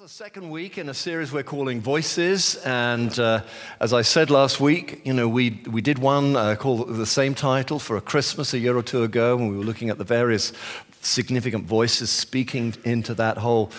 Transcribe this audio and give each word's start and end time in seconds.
the 0.00 0.08
second 0.08 0.48
week 0.48 0.78
in 0.78 0.88
a 0.88 0.94
series 0.94 1.30
we're 1.30 1.42
calling 1.42 1.78
Voices, 1.78 2.56
and 2.64 3.18
uh, 3.18 3.42
as 3.80 3.92
I 3.92 4.00
said 4.00 4.30
last 4.30 4.58
week, 4.58 5.02
you 5.04 5.12
know, 5.12 5.28
we, 5.28 5.60
we 5.70 5.82
did 5.82 5.98
one 5.98 6.36
uh, 6.36 6.54
called 6.54 6.96
the 6.96 7.04
same 7.04 7.34
title 7.34 7.78
for 7.78 7.98
a 7.98 8.00
Christmas 8.00 8.54
a 8.54 8.58
year 8.58 8.74
or 8.74 8.82
two 8.82 9.02
ago, 9.02 9.36
and 9.36 9.50
we 9.50 9.58
were 9.58 9.62
looking 9.62 9.90
at 9.90 9.98
the 9.98 10.04
various 10.04 10.54
significant 11.00 11.64
voices 11.64 12.10
speaking 12.10 12.74
into 12.84 13.14
that 13.14 13.38
whole 13.38 13.70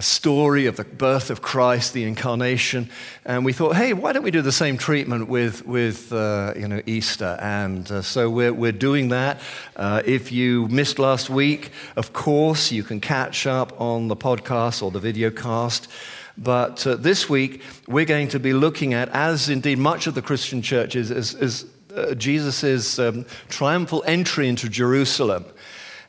story 0.00 0.66
of 0.66 0.76
the 0.76 0.84
birth 0.84 1.30
of 1.30 1.42
Christ, 1.42 1.92
the 1.92 2.04
incarnation, 2.04 2.90
and 3.24 3.44
we 3.44 3.52
thought, 3.52 3.76
hey, 3.76 3.92
why 3.92 4.12
don't 4.12 4.22
we 4.22 4.30
do 4.30 4.42
the 4.42 4.52
same 4.52 4.76
treatment 4.76 5.28
with, 5.28 5.66
with 5.66 6.12
uh, 6.12 6.52
you 6.56 6.68
know, 6.68 6.82
Easter? 6.86 7.38
And 7.40 7.90
uh, 7.90 8.02
so 8.02 8.28
we're, 8.28 8.52
we're 8.52 8.72
doing 8.72 9.08
that. 9.08 9.40
Uh, 9.74 10.02
if 10.04 10.32
you 10.32 10.68
missed 10.68 10.98
last 10.98 11.30
week, 11.30 11.70
of 11.96 12.12
course, 12.12 12.70
you 12.70 12.82
can 12.82 13.00
catch 13.00 13.46
up 13.46 13.80
on 13.80 14.08
the 14.08 14.16
podcast 14.16 14.82
or 14.82 14.90
the 14.90 15.00
video 15.00 15.30
cast. 15.30 15.88
But 16.36 16.86
uh, 16.86 16.96
this 16.96 17.30
week, 17.30 17.62
we're 17.88 18.04
going 18.04 18.28
to 18.28 18.38
be 18.38 18.52
looking 18.52 18.92
at, 18.92 19.08
as 19.10 19.48
indeed 19.48 19.78
much 19.78 20.06
of 20.06 20.14
the 20.14 20.22
Christian 20.22 20.60
church 20.60 20.94
is, 20.94 21.10
is, 21.10 21.34
is 21.34 21.66
uh, 21.94 22.14
Jesus' 22.14 22.98
um, 22.98 23.24
triumphal 23.48 24.04
entry 24.06 24.48
into 24.48 24.68
Jerusalem. 24.68 25.46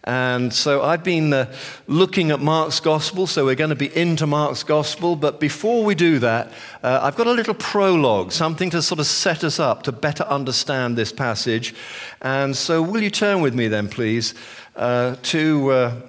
And 0.08 0.54
so 0.54 0.84
I've 0.84 1.04
been 1.04 1.34
uh, 1.34 1.54
looking 1.86 2.32
at 2.32 2.40
Mark's 2.40 2.80
gospel, 2.80 3.28
so 3.28 3.44
we're 3.44 3.56
going 3.56 3.72
to 3.72 3.76
be 3.76 3.94
into 3.94 4.26
Mark's 4.26 4.64
gospel. 4.64 5.18
But 5.18 5.42
before 5.42 5.84
we 5.84 5.96
do 5.96 6.18
that, 6.20 6.54
uh, 6.82 7.02
I've 7.04 7.18
got 7.18 7.28
a 7.28 7.32
little 7.32 7.54
prologue, 7.54 8.32
something 8.32 8.70
to 8.70 8.82
sort 8.82 9.02
of 9.02 9.06
set 9.06 9.44
us 9.44 9.60
up 9.60 9.84
to 9.84 9.92
better 9.92 10.24
understand 10.24 10.98
this 10.98 11.12
passage. 11.12 11.76
And 12.22 12.56
so, 12.56 12.82
will 12.82 13.04
you 13.04 13.10
turn 13.10 13.42
with 13.42 13.54
me 13.54 13.68
then, 13.68 13.90
please, 13.90 14.34
uh, 14.78 15.18
to, 15.24 15.72
uh, 15.72 16.02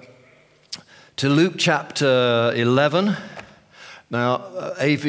to 1.17 1.27
Luke 1.27 1.55
chapter 1.57 2.53
11. 2.55 3.17
Now, 4.09 4.35
uh, 4.35 4.75
AV 4.79 5.05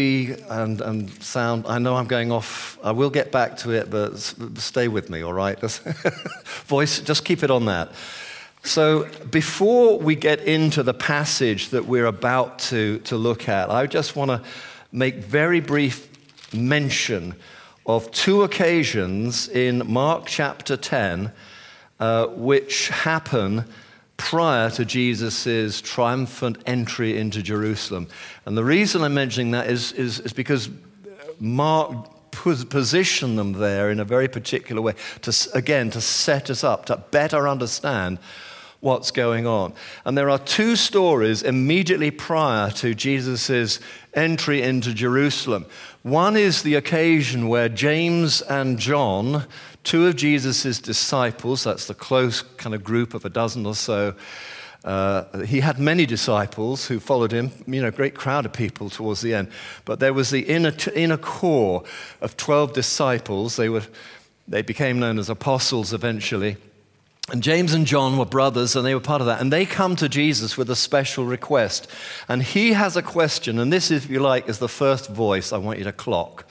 and, 0.50 0.80
and 0.80 1.22
sound, 1.22 1.64
I 1.68 1.78
know 1.78 1.94
I'm 1.94 2.08
going 2.08 2.32
off. 2.32 2.76
I 2.82 2.90
will 2.90 3.10
get 3.10 3.30
back 3.30 3.56
to 3.58 3.70
it, 3.70 3.88
but 3.88 4.18
stay 4.18 4.88
with 4.88 5.10
me, 5.10 5.22
all 5.22 5.32
right? 5.32 5.60
Voice, 6.66 6.98
just 6.98 7.24
keep 7.24 7.44
it 7.44 7.52
on 7.52 7.66
that. 7.66 7.92
So, 8.62 9.08
before 9.30 9.98
we 9.98 10.14
get 10.14 10.40
into 10.40 10.82
the 10.82 10.92
passage 10.92 11.70
that 11.70 11.86
we're 11.86 12.06
about 12.06 12.58
to, 12.70 12.98
to 13.00 13.16
look 13.16 13.48
at, 13.48 13.70
I 13.70 13.86
just 13.86 14.16
want 14.16 14.30
to 14.30 14.42
make 14.92 15.16
very 15.16 15.60
brief 15.60 16.08
mention 16.52 17.34
of 17.86 18.10
two 18.12 18.42
occasions 18.42 19.48
in 19.48 19.82
Mark 19.86 20.26
chapter 20.26 20.76
10 20.76 21.32
uh, 22.00 22.26
which 22.28 22.88
happen 22.88 23.64
prior 24.16 24.70
to 24.70 24.84
Jesus' 24.84 25.80
triumphant 25.80 26.58
entry 26.66 27.16
into 27.16 27.42
Jerusalem. 27.42 28.08
And 28.44 28.56
the 28.56 28.64
reason 28.64 29.02
I'm 29.02 29.14
mentioning 29.14 29.52
that 29.52 29.68
is, 29.68 29.92
is, 29.92 30.20
is 30.20 30.32
because 30.32 30.68
Mark 31.38 32.08
positioned 32.30 33.38
them 33.38 33.52
there 33.52 33.90
in 33.90 34.00
a 34.00 34.04
very 34.04 34.28
particular 34.28 34.82
way, 34.82 34.94
to, 35.22 35.32
again, 35.54 35.90
to 35.90 36.00
set 36.00 36.50
us 36.50 36.64
up, 36.64 36.86
to 36.86 36.96
better 36.96 37.48
understand 37.48 38.18
what's 38.80 39.10
going 39.10 39.46
on. 39.46 39.74
And 40.04 40.16
there 40.16 40.30
are 40.30 40.38
two 40.38 40.74
stories 40.74 41.42
immediately 41.42 42.10
prior 42.10 42.70
to 42.72 42.94
Jesus' 42.94 43.78
entry 44.14 44.62
into 44.62 44.94
Jerusalem. 44.94 45.66
One 46.02 46.36
is 46.36 46.62
the 46.62 46.76
occasion 46.76 47.48
where 47.48 47.68
James 47.68 48.40
and 48.42 48.78
John, 48.78 49.44
two 49.84 50.06
of 50.06 50.16
Jesus' 50.16 50.80
disciples, 50.80 51.64
that's 51.64 51.86
the 51.86 51.94
close 51.94 52.40
kind 52.40 52.74
of 52.74 52.82
group 52.82 53.12
of 53.12 53.24
a 53.24 53.30
dozen 53.30 53.66
or 53.66 53.74
so, 53.74 54.14
uh, 54.84 55.40
he 55.40 55.60
had 55.60 55.78
many 55.78 56.06
disciples 56.06 56.86
who 56.86 57.00
followed 57.00 57.32
him, 57.32 57.50
you 57.66 57.82
know, 57.82 57.88
a 57.88 57.92
great 57.92 58.14
crowd 58.14 58.46
of 58.46 58.52
people 58.52 58.88
towards 58.88 59.20
the 59.20 59.34
end. 59.34 59.48
But 59.84 60.00
there 60.00 60.14
was 60.14 60.30
the 60.30 60.42
inner, 60.42 60.72
inner 60.94 61.18
core 61.18 61.84
of 62.20 62.36
12 62.36 62.72
disciples. 62.72 63.56
They, 63.56 63.68
were, 63.68 63.82
they 64.48 64.62
became 64.62 64.98
known 64.98 65.18
as 65.18 65.28
apostles 65.28 65.92
eventually. 65.92 66.56
And 67.30 67.42
James 67.42 67.74
and 67.74 67.86
John 67.86 68.16
were 68.16 68.24
brothers, 68.24 68.74
and 68.74 68.84
they 68.84 68.94
were 68.94 69.00
part 69.00 69.20
of 69.20 69.26
that. 69.26 69.40
And 69.40 69.52
they 69.52 69.66
come 69.66 69.96
to 69.96 70.08
Jesus 70.08 70.56
with 70.56 70.70
a 70.70 70.76
special 70.76 71.24
request. 71.24 71.88
And 72.26 72.42
he 72.42 72.72
has 72.72 72.96
a 72.96 73.02
question, 73.02 73.58
and 73.58 73.72
this, 73.72 73.90
if 73.90 74.08
you 74.10 74.18
like, 74.18 74.48
is 74.48 74.58
the 74.58 74.68
first 74.68 75.10
voice 75.10 75.52
I 75.52 75.58
want 75.58 75.78
you 75.78 75.84
to 75.84 75.92
clock. 75.92 76.44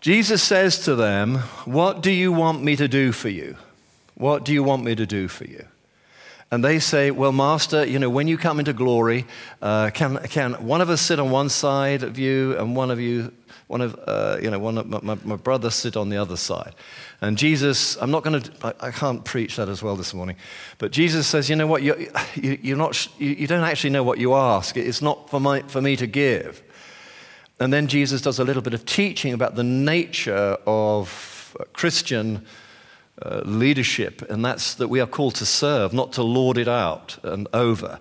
Jesus 0.00 0.42
says 0.42 0.78
to 0.84 0.94
them, 0.94 1.38
What 1.64 2.02
do 2.02 2.10
you 2.10 2.30
want 2.30 2.62
me 2.62 2.76
to 2.76 2.86
do 2.86 3.10
for 3.10 3.28
you? 3.28 3.56
What 4.14 4.44
do 4.44 4.52
you 4.52 4.62
want 4.62 4.84
me 4.84 4.94
to 4.94 5.06
do 5.06 5.26
for 5.26 5.44
you? 5.44 5.64
And 6.50 6.64
they 6.64 6.80
say, 6.80 7.10
Well, 7.10 7.32
Master, 7.32 7.84
you 7.84 7.98
know, 7.98 8.10
when 8.10 8.26
you 8.26 8.36
come 8.36 8.58
into 8.58 8.72
glory, 8.72 9.24
uh, 9.62 9.90
can, 9.90 10.18
can 10.28 10.54
one 10.54 10.80
of 10.80 10.90
us 10.90 11.00
sit 11.00 11.20
on 11.20 11.30
one 11.30 11.48
side 11.48 12.02
of 12.02 12.18
you 12.18 12.58
and 12.58 12.74
one 12.74 12.90
of 12.90 12.98
you, 12.98 13.32
one 13.68 13.80
of, 13.80 13.98
uh, 14.06 14.38
you 14.42 14.50
know, 14.50 14.58
one 14.58 14.78
of 14.78 15.02
my, 15.02 15.16
my 15.24 15.36
brother 15.36 15.70
sit 15.70 15.96
on 15.96 16.08
the 16.08 16.16
other 16.16 16.36
side? 16.36 16.74
And 17.20 17.38
Jesus, 17.38 17.96
I'm 17.96 18.10
not 18.10 18.24
going 18.24 18.40
to, 18.40 18.74
I, 18.80 18.90
can't 18.90 19.24
preach 19.24 19.56
that 19.56 19.68
as 19.68 19.82
well 19.82 19.94
this 19.94 20.12
morning, 20.12 20.36
but 20.78 20.90
Jesus 20.90 21.26
says, 21.26 21.48
you 21.48 21.54
know 21.54 21.66
what, 21.66 21.82
you, 21.82 22.10
you, 22.34 22.58
you're 22.62 22.78
not, 22.78 23.08
you, 23.20 23.30
you 23.30 23.46
don't 23.46 23.62
actually 23.62 23.90
know 23.90 24.02
what 24.02 24.18
you 24.18 24.34
ask. 24.34 24.76
It's 24.76 25.02
not 25.02 25.30
for, 25.30 25.38
my, 25.38 25.60
for 25.62 25.80
me 25.80 25.96
to 25.96 26.06
give. 26.06 26.62
And 27.60 27.72
then 27.72 27.88
Jesus 27.88 28.22
does 28.22 28.38
a 28.38 28.44
little 28.44 28.62
bit 28.62 28.72
of 28.72 28.86
teaching 28.86 29.34
about 29.34 29.54
the 29.54 29.62
nature 29.62 30.56
of 30.66 31.54
Christian 31.74 32.46
uh, 33.22 33.42
leadership, 33.44 34.22
and 34.30 34.44
that's 34.44 34.74
that 34.74 34.88
we 34.88 35.00
are 35.00 35.06
called 35.06 35.34
to 35.36 35.46
serve, 35.46 35.92
not 35.92 36.12
to 36.12 36.22
lord 36.22 36.58
it 36.58 36.68
out 36.68 37.18
and 37.22 37.48
over. 37.52 37.98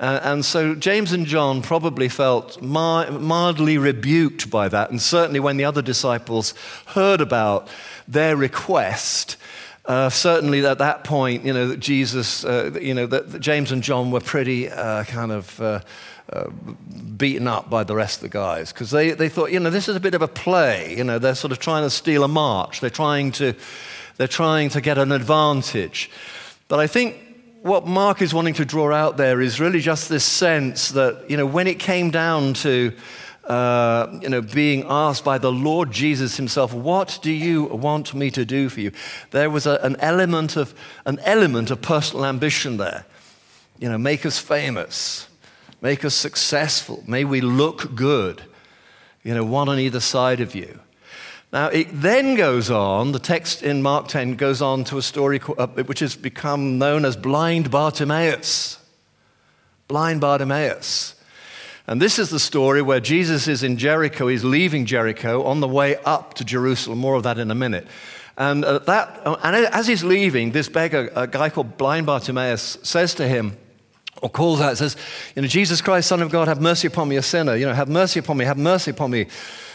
Uh, 0.00 0.20
and 0.22 0.44
so 0.44 0.74
James 0.74 1.12
and 1.12 1.26
John 1.26 1.62
probably 1.62 2.08
felt 2.08 2.60
mildly 2.60 3.78
rebuked 3.78 4.50
by 4.50 4.68
that, 4.68 4.90
and 4.90 5.00
certainly 5.00 5.40
when 5.40 5.56
the 5.56 5.64
other 5.64 5.82
disciples 5.82 6.54
heard 6.86 7.20
about 7.20 7.68
their 8.08 8.36
request, 8.36 9.36
uh, 9.84 10.08
certainly 10.10 10.64
at 10.64 10.78
that 10.78 11.04
point, 11.04 11.44
you 11.44 11.52
know, 11.52 11.76
Jesus, 11.76 12.44
uh, 12.44 12.76
you 12.80 12.94
know, 12.94 13.06
that 13.06 13.40
James 13.40 13.72
and 13.72 13.82
John 13.82 14.10
were 14.10 14.20
pretty 14.20 14.68
uh, 14.70 15.04
kind 15.04 15.32
of 15.32 15.60
uh, 15.60 15.80
beaten 17.16 17.46
up 17.46 17.68
by 17.68 17.84
the 17.84 17.94
rest 17.94 18.18
of 18.18 18.22
the 18.22 18.28
guys 18.28 18.72
because 18.72 18.90
they, 18.90 19.10
they 19.10 19.28
thought, 19.28 19.52
you 19.52 19.60
know, 19.60 19.70
this 19.70 19.88
is 19.88 19.96
a 19.96 20.00
bit 20.00 20.14
of 20.14 20.22
a 20.22 20.28
play. 20.28 20.96
You 20.96 21.04
know, 21.04 21.18
they're 21.18 21.34
sort 21.34 21.52
of 21.52 21.58
trying 21.58 21.82
to 21.82 21.90
steal 21.90 22.24
a 22.24 22.28
march. 22.28 22.80
They're 22.80 22.90
trying 22.90 23.32
to, 23.32 23.54
they're 24.16 24.28
trying 24.28 24.68
to 24.70 24.80
get 24.80 24.98
an 24.98 25.12
advantage. 25.12 26.10
But 26.68 26.80
I 26.80 26.86
think 26.86 27.16
what 27.62 27.86
Mark 27.86 28.22
is 28.22 28.34
wanting 28.34 28.54
to 28.54 28.64
draw 28.64 28.92
out 28.92 29.16
there 29.16 29.40
is 29.40 29.60
really 29.60 29.80
just 29.80 30.08
this 30.08 30.24
sense 30.24 30.90
that, 30.90 31.30
you 31.30 31.36
know, 31.36 31.46
when 31.46 31.66
it 31.66 31.78
came 31.78 32.10
down 32.10 32.54
to 32.54 32.92
uh, 33.44 34.18
you 34.22 34.28
know, 34.28 34.40
being 34.40 34.84
asked 34.88 35.24
by 35.24 35.36
the 35.36 35.50
Lord 35.50 35.90
Jesus 35.90 36.36
himself, 36.36 36.72
what 36.72 37.18
do 37.22 37.32
you 37.32 37.64
want 37.64 38.14
me 38.14 38.30
to 38.30 38.44
do 38.44 38.68
for 38.68 38.80
you? 38.80 38.92
There 39.32 39.50
was 39.50 39.66
a, 39.66 39.80
an, 39.82 39.96
element 39.98 40.56
of, 40.56 40.74
an 41.06 41.18
element 41.20 41.70
of 41.70 41.82
personal 41.82 42.24
ambition 42.24 42.76
there. 42.76 43.04
You 43.80 43.88
know, 43.88 43.98
make 43.98 44.24
us 44.24 44.38
famous, 44.38 45.28
make 45.80 46.04
us 46.04 46.14
successful, 46.14 47.02
may 47.06 47.24
we 47.24 47.40
look 47.40 47.96
good, 47.96 48.42
you 49.24 49.34
know, 49.34 49.44
one 49.44 49.68
on 49.68 49.78
either 49.78 50.00
side 50.00 50.40
of 50.40 50.54
you. 50.54 50.78
Now, 51.52 51.68
it 51.68 51.88
then 51.92 52.34
goes 52.34 52.70
on, 52.70 53.12
the 53.12 53.18
text 53.18 53.62
in 53.62 53.82
Mark 53.82 54.08
10 54.08 54.36
goes 54.36 54.62
on 54.62 54.84
to 54.84 54.96
a 54.96 55.02
story 55.02 55.38
uh, 55.58 55.66
which 55.66 56.00
has 56.00 56.16
become 56.16 56.78
known 56.78 57.04
as 57.04 57.14
blind 57.14 57.70
Bartimaeus. 57.70 58.78
Blind 59.86 60.22
Bartimaeus. 60.22 61.14
And 61.86 62.00
this 62.00 62.18
is 62.18 62.30
the 62.30 62.40
story 62.40 62.80
where 62.80 63.00
Jesus 63.00 63.48
is 63.48 63.62
in 63.62 63.76
Jericho. 63.76 64.28
He's 64.28 64.44
leaving 64.44 64.86
Jericho 64.86 65.42
on 65.42 65.60
the 65.60 65.68
way 65.68 65.96
up 66.06 66.32
to 66.34 66.44
Jerusalem. 66.44 66.98
More 66.98 67.16
of 67.16 67.24
that 67.24 67.38
in 67.38 67.50
a 67.50 67.54
minute. 67.54 67.86
And, 68.38 68.64
that, 68.64 69.20
and 69.26 69.66
as 69.66 69.86
he's 69.86 70.02
leaving, 70.02 70.52
this 70.52 70.70
beggar, 70.70 71.10
a 71.14 71.26
guy 71.26 71.50
called 71.50 71.76
Blind 71.76 72.06
Bartimaeus, 72.06 72.78
says 72.82 73.14
to 73.16 73.28
him, 73.28 73.58
or 74.22 74.30
calls 74.30 74.62
out, 74.62 74.78
says, 74.78 74.96
You 75.36 75.42
know, 75.42 75.48
Jesus 75.48 75.82
Christ, 75.82 76.08
Son 76.08 76.22
of 76.22 76.30
God, 76.30 76.48
have 76.48 76.62
mercy 76.62 76.86
upon 76.86 77.10
me, 77.10 77.16
a 77.16 77.22
sinner. 77.22 77.56
You 77.56 77.66
know, 77.66 77.74
have 77.74 77.90
mercy 77.90 78.20
upon 78.20 78.38
me, 78.38 78.46
have 78.46 78.56
mercy 78.56 78.92
upon 78.92 79.10
me. 79.10 79.26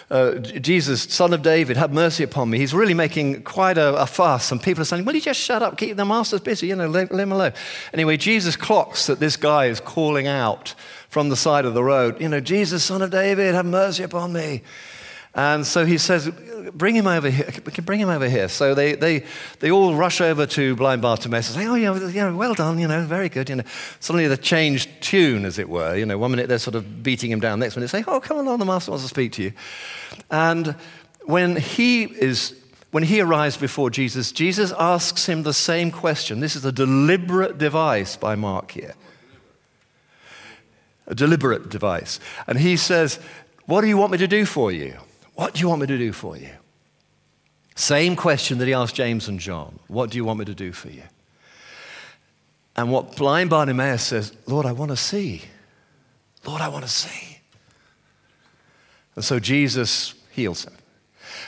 Uh, 0.09 0.35
Jesus, 0.35 1.03
Son 1.03 1.33
of 1.33 1.41
David, 1.41 1.75
have 1.75 1.91
mercy 1.91 2.23
upon 2.23 2.49
me. 2.49 2.57
He's 2.57 2.73
really 2.73 2.93
making 2.93 3.43
quite 3.43 3.77
a, 3.77 3.93
a 4.01 4.05
fuss, 4.05 4.53
and 4.53 4.63
people 4.63 4.81
are 4.81 4.85
saying, 4.85 5.03
Will 5.03 5.15
you 5.15 5.21
just 5.21 5.39
shut 5.39 5.61
up? 5.61 5.77
Keep 5.77 5.97
the 5.97 6.05
master's 6.05 6.39
busy, 6.39 6.67
you 6.67 6.75
know, 6.77 6.87
leave, 6.87 7.11
leave 7.11 7.23
him 7.23 7.33
alone. 7.33 7.51
Anyway, 7.93 8.15
Jesus 8.15 8.55
clocks 8.55 9.07
that 9.07 9.19
this 9.19 9.35
guy 9.35 9.65
is 9.65 9.81
calling 9.81 10.25
out 10.25 10.75
from 11.09 11.27
the 11.27 11.35
side 11.35 11.65
of 11.65 11.73
the 11.73 11.83
road, 11.83 12.21
You 12.21 12.29
know, 12.29 12.39
Jesus, 12.39 12.83
son 12.85 13.01
of 13.01 13.11
David, 13.11 13.53
have 13.53 13.65
mercy 13.65 14.03
upon 14.03 14.31
me. 14.31 14.61
And 15.37 15.65
so 15.65 15.85
he 15.85 15.99
says, 15.99 16.29
Bring 16.73 16.95
him 16.95 17.07
over 17.07 17.29
here. 17.29 17.47
We 17.65 17.71
can 17.71 17.85
bring 17.85 17.99
him 17.99 18.09
over 18.09 18.27
here. 18.27 18.49
So 18.49 18.73
they, 18.73 18.95
they, 18.95 19.23
they 19.59 19.71
all 19.71 19.95
rush 19.95 20.19
over 20.19 20.45
to 20.47 20.75
blind 20.75 21.01
Bartimaeus 21.01 21.47
and 21.47 21.63
say, 21.63 21.67
Oh, 21.67 21.75
yeah, 21.75 22.09
yeah, 22.09 22.33
well 22.33 22.55
done, 22.55 22.79
you 22.79 22.87
know, 22.87 23.05
very 23.05 23.29
good. 23.29 23.47
You 23.49 23.57
know, 23.57 23.63
suddenly 23.99 24.27
they 24.27 24.35
change 24.35 24.89
tune, 24.99 25.45
as 25.45 25.59
it 25.59 25.69
were. 25.69 25.95
You 25.95 26.05
know, 26.05 26.17
one 26.17 26.31
minute 26.31 26.49
they're 26.49 26.57
sort 26.57 26.75
of 26.75 27.03
beating 27.03 27.31
him 27.31 27.39
down, 27.39 27.59
next 27.59 27.75
minute 27.75 27.91
they 27.91 28.01
say, 28.01 28.05
Oh, 28.07 28.19
come 28.19 28.37
along, 28.37 28.57
the 28.57 28.65
master 28.65 28.91
wants 28.91 29.05
to 29.05 29.09
speak 29.09 29.31
to 29.33 29.43
you. 29.43 29.53
And 30.31 30.75
when 31.25 31.55
he 31.55 32.03
is 32.03 32.55
when 32.89 33.03
he 33.03 33.21
arrives 33.21 33.57
before 33.57 33.89
Jesus, 33.89 34.31
Jesus 34.31 34.73
asks 34.79 35.27
him 35.27 35.43
the 35.43 35.53
same 35.53 35.91
question. 35.91 36.39
This 36.39 36.55
is 36.55 36.65
a 36.65 36.71
deliberate 36.71 37.57
device 37.57 38.15
by 38.15 38.35
Mark 38.35 38.71
here. 38.71 38.95
a 41.05 41.13
deliberate 41.13 41.69
device. 41.69 42.19
And 42.47 42.57
he 42.57 42.75
says, 42.75 43.19
What 43.67 43.81
do 43.81 43.87
you 43.87 43.97
want 43.97 44.13
me 44.13 44.17
to 44.17 44.27
do 44.27 44.45
for 44.45 44.71
you? 44.71 44.97
What 45.37 45.53
do 45.53 45.59
you 45.59 45.69
want 45.69 45.81
me 45.81 45.87
to 45.87 45.97
do 45.99 46.11
for 46.11 46.35
you? 46.35 46.49
Same 47.75 48.15
question 48.15 48.57
that 48.57 48.65
he 48.65 48.73
asked 48.73 48.95
James 48.95 49.27
and 49.27 49.39
John 49.39 49.77
What 49.87 50.09
do 50.09 50.17
you 50.17 50.25
want 50.25 50.39
me 50.39 50.45
to 50.45 50.55
do 50.55 50.71
for 50.71 50.89
you? 50.89 51.03
And 52.75 52.91
what 52.91 53.15
blind 53.15 53.51
Bartimaeus 53.51 54.01
says, 54.01 54.33
Lord, 54.47 54.65
I 54.65 54.71
want 54.71 54.89
to 54.89 54.97
see. 54.97 55.43
Lord, 56.43 56.61
I 56.61 56.69
want 56.69 56.85
to 56.85 56.89
see. 56.91 57.37
And 59.15 59.23
so 59.23 59.39
Jesus 59.39 60.15
heals 60.31 60.65
him. 60.65 60.73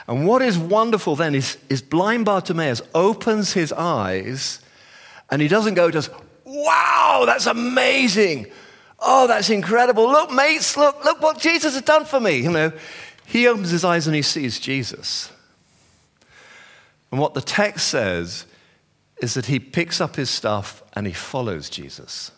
And 0.07 0.27
what 0.27 0.44
is 0.44 0.56
wonderful 0.56 1.15
then 1.15 1.33
is, 1.33 1.57
is 1.68 1.81
blind 1.81 2.25
Bartimaeus 2.25 2.83
opens 2.94 3.53
his 3.53 3.74
eyes 3.74 4.59
and 5.31 5.42
he 5.42 5.47
doesn't 5.47 5.74
go 5.74 5.89
just, 5.89 6.12
wow, 6.45 7.24
that's 7.25 7.47
amazing. 7.47 8.45
Oh, 9.00 9.25
that's 9.25 9.50
incredible. 9.50 10.06
Look, 10.06 10.31
mates, 10.31 10.77
look, 10.77 11.03
look 11.03 11.24
what 11.24 11.39
Jesus 11.39 11.74
has 11.74 11.81
done 11.81 12.06
for 12.06 12.19
me. 12.19 12.38
You 12.38 12.51
know, 12.51 12.71
he 13.30 13.48
opens 13.48 13.70
his 13.70 13.86
eyes 13.86 14.08
and 14.08 14.16
he 14.16 14.24
sees 14.24 14.60
Jesus. 14.60 15.31
And 17.12 17.20
what 17.20 17.36
the 17.36 17.42
text 17.42 17.88
says 17.88 18.48
is 19.22 19.36
that 19.36 19.46
he 19.46 19.60
picks 19.60 20.02
up 20.02 20.16
his 20.16 20.31
stuff 20.31 20.81
and 20.94 21.06
he 21.06 21.14
follows 21.14 21.70
Jesus. 21.70 22.31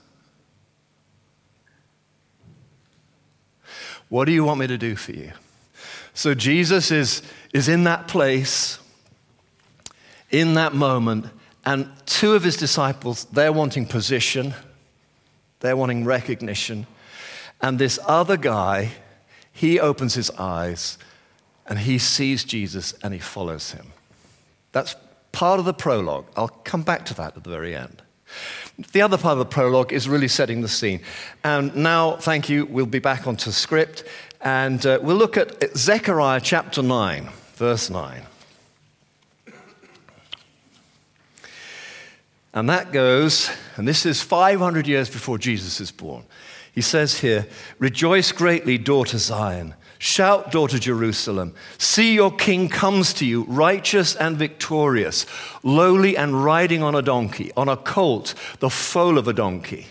What 4.10 4.26
do 4.26 4.34
you 4.34 4.44
want 4.44 4.60
me 4.60 4.68
to 4.68 4.78
do 4.78 4.98
for 4.98 5.14
you? 5.14 5.32
So 6.14 6.34
Jesus 6.34 6.92
is, 6.92 7.22
is 7.54 7.70
in 7.70 7.86
that 7.86 8.10
place, 8.10 8.78
in 10.30 10.56
that 10.56 10.74
moment, 10.74 11.28
and 11.66 11.90
two 12.06 12.34
of 12.34 12.44
his 12.44 12.58
disciples, 12.58 13.24
they're 13.32 13.54
wanting 13.54 13.86
position, 13.86 14.54
they're 15.62 15.78
wanting 15.78 16.04
recognition. 16.04 16.86
And 17.62 17.80
this 17.80 17.98
other 18.06 18.36
guy, 18.36 18.92
he 19.51 19.80
opens 19.80 20.13
his 20.13 20.31
eyes 20.31 20.98
and 21.65 21.80
he 21.80 21.98
sees 21.98 22.44
Jesus 22.44 22.94
and 23.03 23.13
he 23.13 23.19
follows 23.19 23.71
him. 23.71 23.88
That's 24.71 24.95
part 25.31 25.59
of 25.59 25.65
the 25.65 25.74
prologue. 25.74 26.25
I'll 26.36 26.48
come 26.48 26.83
back 26.83 27.06
to 27.06 27.13
that 27.15 27.38
at 27.38 27.44
the 27.44 27.50
very 27.50 27.75
end. 27.75 28.01
The 28.94 29.01
other 29.01 29.18
part 29.18 29.33
of 29.33 29.39
the 29.39 29.45
prologue 29.45 29.92
is 29.92 30.07
really 30.07 30.27
setting 30.27 30.62
the 30.62 30.68
scene. 30.68 31.01
And 31.44 31.75
now, 31.75 32.15
thank 32.15 32.50
you, 32.50 32.65
we'll 32.65 32.86
be 32.86 33.00
back 33.00 33.27
onto 33.27 33.51
script 33.51 34.03
and 34.39 34.83
uh, 34.86 35.00
we'll 35.01 35.18
look 35.18 35.38
at 35.38 35.77
Zechariah 35.77 36.42
chapter 36.42 36.81
9, 36.81 37.30
verse 37.56 37.89
9. 37.89 38.24
And 42.53 42.69
that 42.69 42.92
goes, 42.92 43.50
and 43.77 43.88
this 43.88 44.06
is 44.06 44.21
500 44.21 44.86
years 44.86 45.09
before 45.09 45.38
Jesus 45.38 45.80
is 45.80 45.92
born. 45.92 46.25
He 46.74 46.81
says 46.81 47.19
here, 47.19 47.48
Rejoice 47.80 48.31
greatly, 48.31 48.77
daughter 48.77 49.18
Zion. 49.18 49.75
Shout, 50.00 50.51
daughter 50.51 50.80
Jerusalem. 50.80 51.53
See, 51.77 52.15
your 52.15 52.31
king 52.31 52.69
comes 52.69 53.13
to 53.13 53.25
you, 53.25 53.44
righteous 53.44 54.15
and 54.15 54.36
victorious, 54.36 55.27
lowly 55.62 56.18
and 56.18 56.44
riding 56.44 56.81
on 56.81 56.95
a 56.95 57.03
donkey, 57.03 57.51
on 57.56 57.69
a 57.69 57.77
colt, 57.77 58.33
the 58.59 58.69
foal 58.69 59.18
of 59.18 59.27
a 59.27 59.33
donkey. 59.33 59.88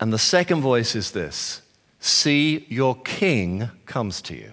And 0.00 0.12
the 0.12 0.18
second 0.18 0.62
voice 0.62 0.96
is 0.96 1.10
this 1.10 1.60
See, 2.00 2.64
your 2.68 2.96
king 3.02 3.70
comes 3.84 4.22
to 4.22 4.34
you. 4.34 4.52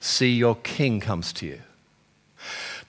See, 0.00 0.34
your 0.34 0.56
king 0.56 0.98
comes 0.98 1.32
to 1.34 1.46
you. 1.46 1.60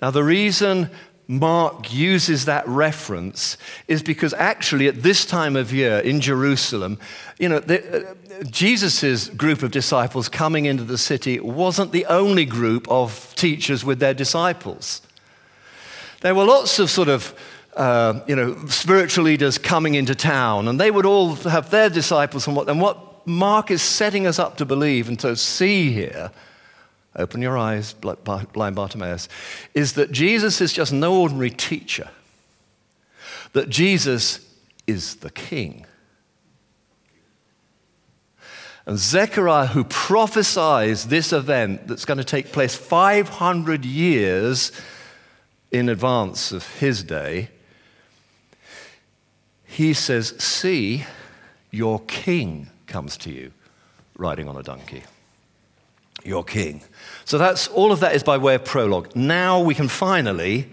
Now, 0.01 0.09
the 0.09 0.23
reason 0.23 0.89
Mark 1.27 1.93
uses 1.93 2.45
that 2.45 2.67
reference 2.67 3.57
is 3.87 4.03
because 4.03 4.33
actually 4.33 4.87
at 4.87 5.01
this 5.01 5.25
time 5.25 5.55
of 5.55 5.71
year 5.71 5.99
in 5.99 6.19
Jerusalem, 6.19 6.99
you 7.39 7.47
know, 7.47 7.57
uh, 7.57 8.43
Jesus' 8.49 9.29
group 9.29 9.63
of 9.63 9.71
disciples 9.71 10.27
coming 10.27 10.65
into 10.65 10.83
the 10.83 10.97
city 10.97 11.39
wasn't 11.39 11.91
the 11.91 12.05
only 12.07 12.45
group 12.45 12.85
of 12.89 13.33
teachers 13.35 13.85
with 13.85 13.99
their 13.99 14.13
disciples. 14.13 15.01
There 16.21 16.35
were 16.35 16.43
lots 16.43 16.79
of 16.79 16.89
sort 16.89 17.07
of, 17.07 17.33
uh, 17.75 18.19
you 18.27 18.35
know, 18.35 18.65
spiritual 18.67 19.23
leaders 19.23 19.57
coming 19.57 19.95
into 19.95 20.15
town, 20.15 20.67
and 20.67 20.79
they 20.79 20.91
would 20.91 21.05
all 21.05 21.35
have 21.35 21.69
their 21.69 21.89
disciples. 21.89 22.45
And 22.45 22.55
what, 22.55 22.69
and 22.69 22.81
what 22.81 23.25
Mark 23.25 23.71
is 23.71 23.81
setting 23.81 24.27
us 24.27 24.37
up 24.37 24.57
to 24.57 24.65
believe 24.65 25.07
and 25.07 25.19
to 25.21 25.35
see 25.35 25.91
here 25.91 26.31
open 27.15 27.41
your 27.41 27.57
eyes, 27.57 27.93
blind 27.93 28.75
Bartimaeus, 28.75 29.27
is 29.73 29.93
that 29.93 30.11
Jesus 30.11 30.61
is 30.61 30.73
just 30.73 30.93
no 30.93 31.21
ordinary 31.21 31.49
teacher, 31.49 32.09
that 33.53 33.69
Jesus 33.69 34.47
is 34.87 35.15
the 35.17 35.29
king. 35.29 35.85
And 38.85 38.97
Zechariah, 38.97 39.67
who 39.67 39.83
prophesies 39.83 41.05
this 41.07 41.31
event 41.31 41.87
that's 41.87 42.05
going 42.05 42.17
to 42.17 42.23
take 42.23 42.51
place 42.51 42.75
500 42.75 43.85
years 43.85 44.71
in 45.71 45.87
advance 45.87 46.51
of 46.51 46.67
his 46.79 47.03
day, 47.03 47.49
he 49.65 49.93
says, 49.93 50.29
See, 50.39 51.05
your 51.69 51.99
king 52.01 52.69
comes 52.87 53.17
to 53.17 53.31
you 53.31 53.51
riding 54.17 54.49
on 54.49 54.57
a 54.57 54.63
donkey. 54.63 55.03
Your 56.23 56.43
king. 56.43 56.81
So 57.25 57.37
that's 57.37 57.67
all 57.67 57.91
of 57.91 57.99
that 57.99 58.15
is 58.15 58.23
by 58.23 58.37
way 58.37 58.55
of 58.55 58.65
prologue. 58.65 59.15
Now 59.15 59.61
we 59.61 59.75
can 59.75 59.87
finally 59.87 60.69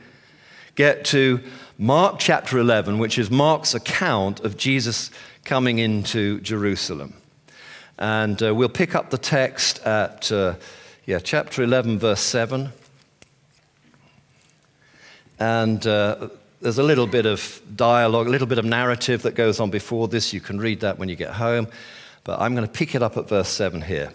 get 0.74 1.04
to 1.06 1.40
Mark 1.76 2.18
chapter 2.18 2.58
11, 2.58 2.98
which 2.98 3.18
is 3.18 3.30
Mark's 3.30 3.74
account 3.74 4.40
of 4.40 4.56
Jesus 4.56 5.10
coming 5.44 5.78
into 5.78 6.40
Jerusalem. 6.40 7.14
And 7.98 8.42
uh, 8.42 8.54
we'll 8.54 8.68
pick 8.68 8.94
up 8.94 9.10
the 9.10 9.18
text 9.18 9.80
at 9.84 10.30
uh, 10.30 10.54
yeah, 11.06 11.18
chapter 11.18 11.62
11, 11.62 11.98
verse 11.98 12.20
7. 12.20 12.70
And 15.38 15.86
uh, 15.86 16.28
there's 16.60 16.78
a 16.78 16.82
little 16.82 17.06
bit 17.06 17.26
of 17.26 17.62
dialogue, 17.76 18.26
a 18.26 18.30
little 18.30 18.46
bit 18.46 18.58
of 18.58 18.64
narrative 18.64 19.22
that 19.22 19.34
goes 19.34 19.60
on 19.60 19.70
before 19.70 20.08
this. 20.08 20.32
You 20.32 20.40
can 20.40 20.58
read 20.58 20.80
that 20.80 20.98
when 20.98 21.08
you 21.08 21.16
get 21.16 21.30
home. 21.30 21.68
But 22.24 22.40
I'm 22.40 22.54
going 22.54 22.66
to 22.66 22.72
pick 22.72 22.94
it 22.94 23.02
up 23.02 23.16
at 23.16 23.28
verse 23.28 23.48
7 23.48 23.82
here. 23.82 24.12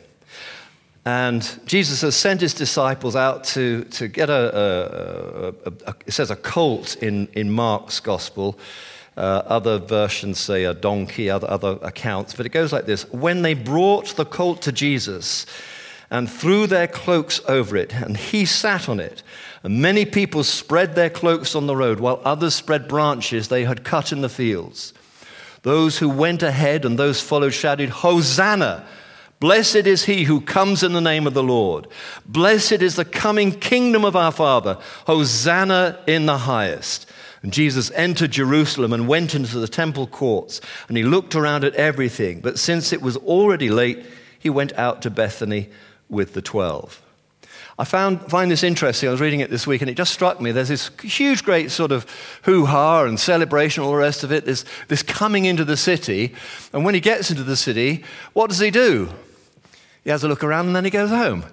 And 1.06 1.60
Jesus 1.66 2.02
has 2.02 2.16
sent 2.16 2.40
his 2.40 2.54
disciples 2.54 3.16
out 3.16 3.44
to, 3.46 3.84
to 3.86 4.08
get 4.08 4.30
a, 4.30 4.34
a, 4.34 5.70
a, 5.70 5.74
a 5.88 5.96
it 6.06 6.14
says 6.14 6.32
a 6.32 6.36
colt 6.36 6.96
in, 6.98 7.28
in 7.34 7.52
Mark's 7.52 8.00
gospel. 8.00 8.58
Uh, 9.16 9.44
other 9.46 9.78
versions 9.78 10.40
say 10.40 10.64
a 10.64 10.74
donkey, 10.74 11.30
other, 11.30 11.48
other 11.50 11.78
accounts, 11.82 12.34
but 12.34 12.46
it 12.46 12.50
goes 12.50 12.74
like 12.74 12.86
this 12.86 13.04
When 13.12 13.42
they 13.42 13.54
brought 13.54 14.16
the 14.16 14.26
colt 14.26 14.62
to 14.64 14.72
Jesus 14.72 15.46
and 16.10 16.30
threw 16.30 16.68
their 16.68 16.88
cloaks 16.88 17.42
over 17.48 17.76
it, 17.76 17.94
and 17.94 18.16
he 18.16 18.46
sat 18.46 18.88
on 18.88 19.00
it, 19.00 19.22
and 19.62 19.82
many 19.82 20.06
people 20.06 20.44
spread 20.44 20.96
their 20.96 21.10
cloaks 21.10 21.54
on 21.54 21.68
the 21.68 21.76
road, 21.76 22.00
while 22.00 22.22
others 22.24 22.56
spread 22.56 22.88
branches 22.88 23.50
they 23.50 23.66
had 23.66 23.84
cut 23.84 24.12
in 24.12 24.22
the 24.22 24.30
fields. 24.30 24.94
Those 25.64 25.98
who 25.98 26.10
went 26.10 26.42
ahead 26.44 26.86
and 26.86 26.98
those 26.98 27.22
followed 27.22 27.54
shouted, 27.54 27.90
Hosanna! 27.90 28.86
Blessed 29.44 29.88
is 29.88 30.06
he 30.06 30.24
who 30.24 30.40
comes 30.40 30.84
in 30.84 30.94
the 30.94 31.02
name 31.02 31.28
of 31.28 31.34
the 31.34 31.44
Lord. 31.44 31.88
Blessed 32.26 32.82
is 32.82 32.96
the 32.96 33.04
coming 33.04 33.52
kingdom 33.52 34.06
of 34.06 34.16
our 34.16 34.32
Father. 34.32 34.78
Hosanna 35.06 36.00
in 36.08 36.28
the 36.28 36.38
highest. 36.38 37.12
And 37.42 37.52
Jesus 37.52 37.92
entered 37.92 38.32
Jerusalem 38.32 38.94
and 38.94 39.06
went 39.06 39.36
into 39.36 39.60
the 39.60 39.68
temple 39.68 40.08
courts, 40.08 40.62
and 40.88 40.96
he 40.96 41.04
looked 41.04 41.36
around 41.36 41.66
at 41.66 41.76
everything. 41.76 42.40
But 42.40 42.58
since 42.58 42.94
it 42.94 43.02
was 43.02 43.18
already 43.18 43.70
late, 43.70 44.06
he 44.40 44.50
went 44.50 44.72
out 44.76 45.02
to 45.02 45.10
Bethany 45.10 45.68
with 46.08 46.36
the 46.36 46.42
twelve. 46.42 47.02
I 47.78 47.84
found, 47.84 48.22
find 48.32 48.50
this 48.50 48.64
interesting. 48.64 49.10
I 49.10 49.12
was 49.12 49.20
reading 49.20 49.42
it 49.42 49.50
this 49.50 49.68
week 49.68 49.82
and 49.82 49.90
it 49.90 49.96
just 49.96 50.14
struck 50.14 50.40
me. 50.40 50.54
There's 50.54 50.70
this 50.70 50.90
huge, 51.02 51.44
great 51.44 51.70
sort 51.70 51.92
of 51.92 52.06
hoo 52.44 52.66
ha 52.66 53.04
and 53.04 53.20
celebration, 53.20 53.84
all 53.84 53.92
the 53.92 53.98
rest 53.98 54.24
of 54.24 54.32
it, 54.32 54.46
this, 54.46 54.64
this 54.88 55.04
coming 55.04 55.44
into 55.44 55.66
the 55.66 55.76
city. 55.76 56.34
And 56.72 56.86
when 56.86 56.94
he 56.94 57.02
gets 57.02 57.30
into 57.30 57.44
the 57.44 57.58
city, 57.58 58.06
what 58.32 58.50
does 58.50 58.60
he 58.60 58.72
do? 58.72 59.10
He 60.04 60.10
has 60.10 60.24
a 60.24 60.28
look 60.28 60.44
around 60.44 60.68
and 60.68 60.76
then 60.76 60.86
he 60.86 60.90
goes 60.90 61.10
home. 61.10 61.46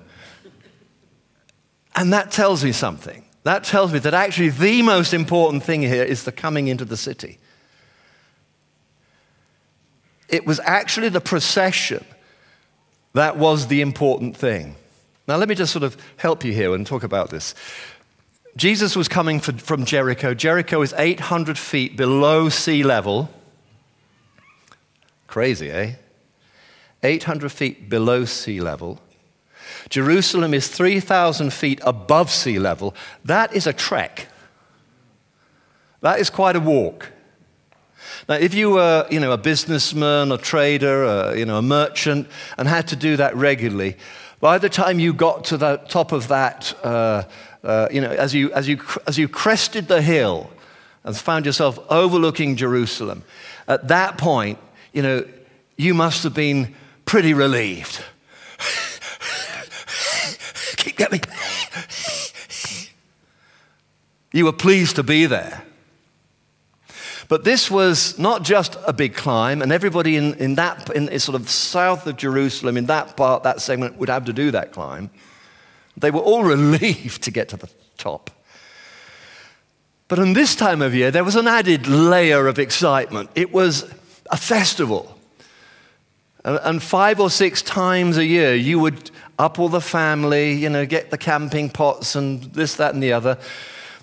And 1.95 2.12
that 2.12 2.30
tells 2.30 2.64
me 2.64 2.73
something. 2.73 3.25
That 3.42 3.64
tells 3.64 3.92
me 3.92 3.99
that 4.00 4.14
actually 4.14 4.50
the 4.50 4.83
most 4.83 5.14
important 5.14 5.62
thing 5.62 5.83
here 5.83 6.04
is 6.04 6.25
the 6.25 6.33
coming 6.33 6.69
into 6.69 6.85
the 6.85 6.97
city. 6.97 7.38
It 10.28 10.47
was 10.47 10.61
actually 10.61 11.09
the 11.09 11.21
procession 11.21 12.04
that 13.14 13.37
was 13.37 13.66
the 13.66 13.80
important 13.80 14.37
thing. 14.37 14.76
Now, 15.26 15.37
let 15.37 15.49
me 15.49 15.54
just 15.54 15.73
sort 15.73 15.83
of 15.83 15.97
help 16.16 16.45
you 16.45 16.52
here 16.52 16.75
and 16.75 16.87
talk 16.87 17.02
about 17.02 17.30
this. 17.30 17.54
Jesus 18.57 18.97
was 18.97 19.09
coming 19.09 19.40
from 19.40 19.85
Jericho. 19.85 20.35
Jericho 20.35 20.83
is 20.83 20.92
800 20.97 21.59
feet 21.59 21.97
below 21.97 22.49
sea 22.49 22.83
level. 22.83 23.30
Crazy, 25.26 25.71
eh? 25.71 25.95
800 27.02 27.50
feet 27.50 27.88
below 27.88 28.25
sea 28.25 28.61
level. 28.61 29.00
Jerusalem 29.88 30.54
is 30.54 30.69
3,000 30.69 31.52
feet 31.52 31.80
above 31.85 32.30
sea 32.30 32.59
level. 32.59 32.95
That 33.25 33.54
is 33.54 33.66
a 33.66 33.73
trek. 33.73 34.28
That 36.00 36.19
is 36.19 36.30
quite 36.30 36.57
a 36.57 36.61
walk. 36.61 37.12
Now, 38.28 38.37
if 38.37 38.54
you 38.54 38.71
were, 38.71 39.07
you 39.11 39.21
know, 39.21 39.33
a 39.33 39.38
businessman, 39.38 40.33
a 40.33 40.38
trader, 40.38 41.04
a, 41.04 41.38
you 41.38 41.45
know, 41.45 41.59
a 41.59 41.62
merchant, 41.62 42.28
and 42.57 42.69
had 42.69 42.88
to 42.88 42.97
do 42.97 43.16
that 43.16 43.35
regularly, 43.37 43.97
by 44.40 44.59
the 44.59 44.69
time 44.69 44.99
you 44.99 45.12
got 45.12 45.45
to 45.47 45.57
the 45.57 45.76
top 45.88 46.12
of 46.12 46.28
that, 46.28 46.75
uh, 46.85 47.25
uh, 47.62 47.88
you 47.90 48.00
know, 48.00 48.11
as 48.11 48.35
you, 48.35 48.52
as, 48.52 48.69
you, 48.69 48.80
as 49.07 49.19
you 49.19 49.28
crested 49.28 49.88
the 49.88 50.00
hill 50.00 50.50
and 51.04 51.16
found 51.16 51.45
yourself 51.45 51.78
overlooking 51.90 52.57
Jerusalem, 52.57 53.23
at 53.69 53.88
that 53.88 54.16
point, 54.16 54.59
you 54.92 55.02
know, 55.02 55.26
you 55.76 55.95
must 55.95 56.23
have 56.25 56.35
been 56.35 56.75
pretty 57.11 57.35
relieved. 57.35 58.05
Keep 60.76 60.97
going. 60.97 61.21
You 64.33 64.45
were 64.45 64.52
pleased 64.52 64.95
to 64.95 65.02
be 65.02 65.26
there. 65.26 65.64
But 67.26 67.43
this 67.43 67.69
was 67.69 68.17
not 68.17 68.45
just 68.45 68.76
a 68.87 68.93
big 68.93 69.14
climb, 69.17 69.61
and 69.61 69.73
everybody 69.73 70.17
in, 70.17 70.35
in 70.35 70.55
that, 70.55 70.88
in 70.90 71.19
sort 71.19 71.35
of 71.35 71.50
south 71.50 72.07
of 72.07 72.17
Jerusalem, 72.17 72.76
in 72.76 72.87
that 72.87 73.17
part, 73.17 73.43
that 73.43 73.61
segment, 73.61 73.97
would 73.97 74.09
have 74.09 74.26
to 74.26 74.33
do 74.33 74.52
that 74.52 74.71
climb. 74.71 75.11
They 75.97 76.12
were 76.12 76.21
all 76.21 76.45
relieved 76.55 77.23
to 77.25 77.33
get 77.33 77.49
to 77.49 77.57
the 77.57 77.69
top. 77.99 78.31
But 80.07 80.21
in 80.21 80.35
this 80.35 80.55
time 80.55 80.81
of 80.81 80.95
year, 80.95 81.11
there 81.11 81.25
was 81.25 81.35
an 81.35 81.49
added 81.49 81.88
layer 81.88 82.47
of 82.47 82.61
excitement. 82.61 83.31
It 83.35 83.52
was 83.52 83.93
a 84.31 84.37
festival. 84.37 85.20
And 86.45 86.83
five 86.83 87.21
or 87.21 87.29
six 87.29 87.61
times 87.61 88.17
a 88.17 88.25
year, 88.25 88.55
you 88.55 88.79
would 88.79 89.11
up 89.39 89.59
all 89.59 89.69
the 89.69 89.81
family, 89.81 90.53
you 90.53 90.71
know, 90.71 90.87
get 90.87 91.11
the 91.11 91.19
camping 91.19 91.69
pots 91.69 92.15
and 92.15 92.43
this, 92.55 92.77
that, 92.77 92.95
and 92.95 93.03
the 93.03 93.13
other. 93.13 93.39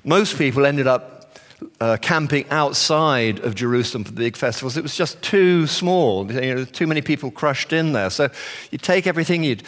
Most 0.03 0.37
people 0.37 0.65
ended 0.65 0.87
up 0.87 1.17
uh, 1.79 1.97
camping 1.99 2.47
outside 2.49 3.39
of 3.39 3.55
Jerusalem 3.55 4.03
for 4.03 4.11
the 4.11 4.19
big 4.19 4.35
festivals. 4.35 4.77
It 4.77 4.83
was 4.83 4.95
just 4.95 5.21
too 5.21 5.65
small. 5.67 6.31
You 6.31 6.55
know, 6.55 6.65
too 6.65 6.87
many 6.87 7.01
people 7.01 7.31
crushed 7.31 7.73
in 7.73 7.93
there. 7.93 8.09
So 8.09 8.29
you'd 8.71 8.83
take 8.83 9.07
everything, 9.07 9.43
you'd 9.43 9.63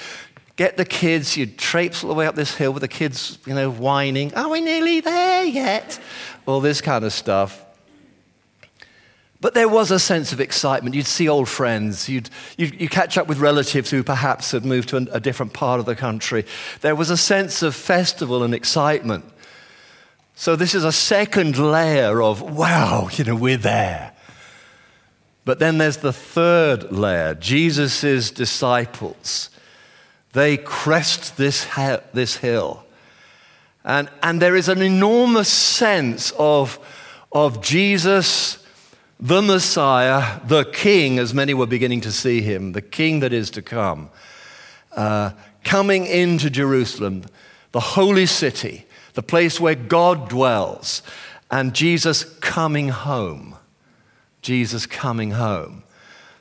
get 0.56 0.78
the 0.78 0.86
kids, 0.86 1.38
you'd 1.38 1.58
traipse 1.58 2.04
all 2.04 2.10
the 2.10 2.16
way 2.16 2.28
up 2.28 2.36
this 2.36 2.56
hill 2.56 2.74
with 2.74 2.82
the 2.82 2.88
kids, 2.88 3.40
you 3.46 3.56
know, 3.56 3.72
whining, 3.72 4.34
Are 4.36 4.50
we 4.50 4.62
nearly 4.62 5.00
there 5.00 5.46
yet? 5.46 6.00
All 6.46 6.62
this 6.62 6.82
kind 6.82 7.04
of 7.04 7.14
stuff. 7.14 7.66
But 9.42 9.54
there 9.54 9.70
was 9.70 9.90
a 9.90 10.00
sense 10.00 10.34
of 10.34 10.42
excitement. 10.42 10.96
You'd 10.96 11.06
see 11.06 11.30
old 11.30 11.48
friends. 11.48 12.10
You'd, 12.10 12.30
you'd, 12.58 12.80
you'd 12.80 12.92
catch 12.92 13.18
up 13.18 13.28
with 13.28 13.38
relatives 13.38 13.90
who 13.90 14.04
perhaps 14.04 14.52
had 14.52 14.66
moved 14.66 14.90
to 14.90 14.98
a, 14.98 15.06
a 15.14 15.20
different 15.20 15.54
part 15.54 15.80
of 15.80 15.86
the 15.86 15.96
country. 15.96 16.46
There 16.82 16.96
was 16.96 17.10
a 17.10 17.16
sense 17.16 17.64
of 17.64 17.74
festival 17.74 18.44
and 18.44 18.54
excitement. 18.54 19.24
So 20.36 20.56
this 20.56 20.76
is 20.76 20.84
a 20.84 20.92
second 20.92 21.58
layer 21.58 22.22
of, 22.22 22.42
wow, 22.42 23.10
you 23.14 23.24
know, 23.24 23.36
we're 23.36 23.58
there. 23.58 24.14
But 25.46 25.60
then 25.60 25.78
there's 25.78 25.98
the 25.98 26.14
third 26.14 26.92
layer 26.92 27.34
Jesus' 27.34 28.32
disciples. 28.32 29.50
They 30.34 30.58
crest 30.58 31.38
this, 31.38 31.66
this 32.14 32.38
hill. 32.38 32.86
And, 33.84 34.10
and 34.22 34.42
there 34.42 34.56
is 34.56 34.70
an 34.70 34.82
enormous 34.82 35.50
sense 35.50 36.32
of, 36.38 36.78
of 37.32 37.62
Jesus, 37.62 38.64
the 39.20 39.42
Messiah, 39.42 40.40
the 40.48 40.66
King, 40.66 41.20
as 41.20 41.34
many 41.34 41.54
were 41.54 41.68
beginning 41.68 42.02
to 42.02 42.12
see 42.12 42.42
him, 42.42 42.72
the 42.72 42.82
King 42.82 43.20
that 43.20 43.34
is 43.34 43.50
to 43.52 43.62
come, 43.62 44.10
uh, 44.96 45.32
coming 45.64 46.06
into 46.06 46.50
Jerusalem, 46.50 47.26
the 47.72 47.80
holy 47.80 48.26
city 48.26 48.86
the 49.20 49.24
place 49.24 49.60
where 49.60 49.76
God 49.76 50.30
dwells, 50.30 51.02
and 51.52 51.74
Jesus 51.74 52.24
coming 52.24 52.88
home. 52.88 53.56
Jesus 54.42 54.86
coming 54.86 55.32
home. 55.32 55.84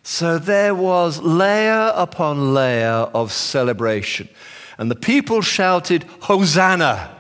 So 0.05 0.39
there 0.39 0.77
was 0.77 1.21
layer 1.21 1.93
upon 1.97 2.55
layer 2.55 3.11
of 3.13 3.33
celebration. 3.33 4.29
And 4.79 4.91
the 4.91 4.95
people 4.95 5.43
shouted, 5.43 6.05
Hosanna! 6.21 7.18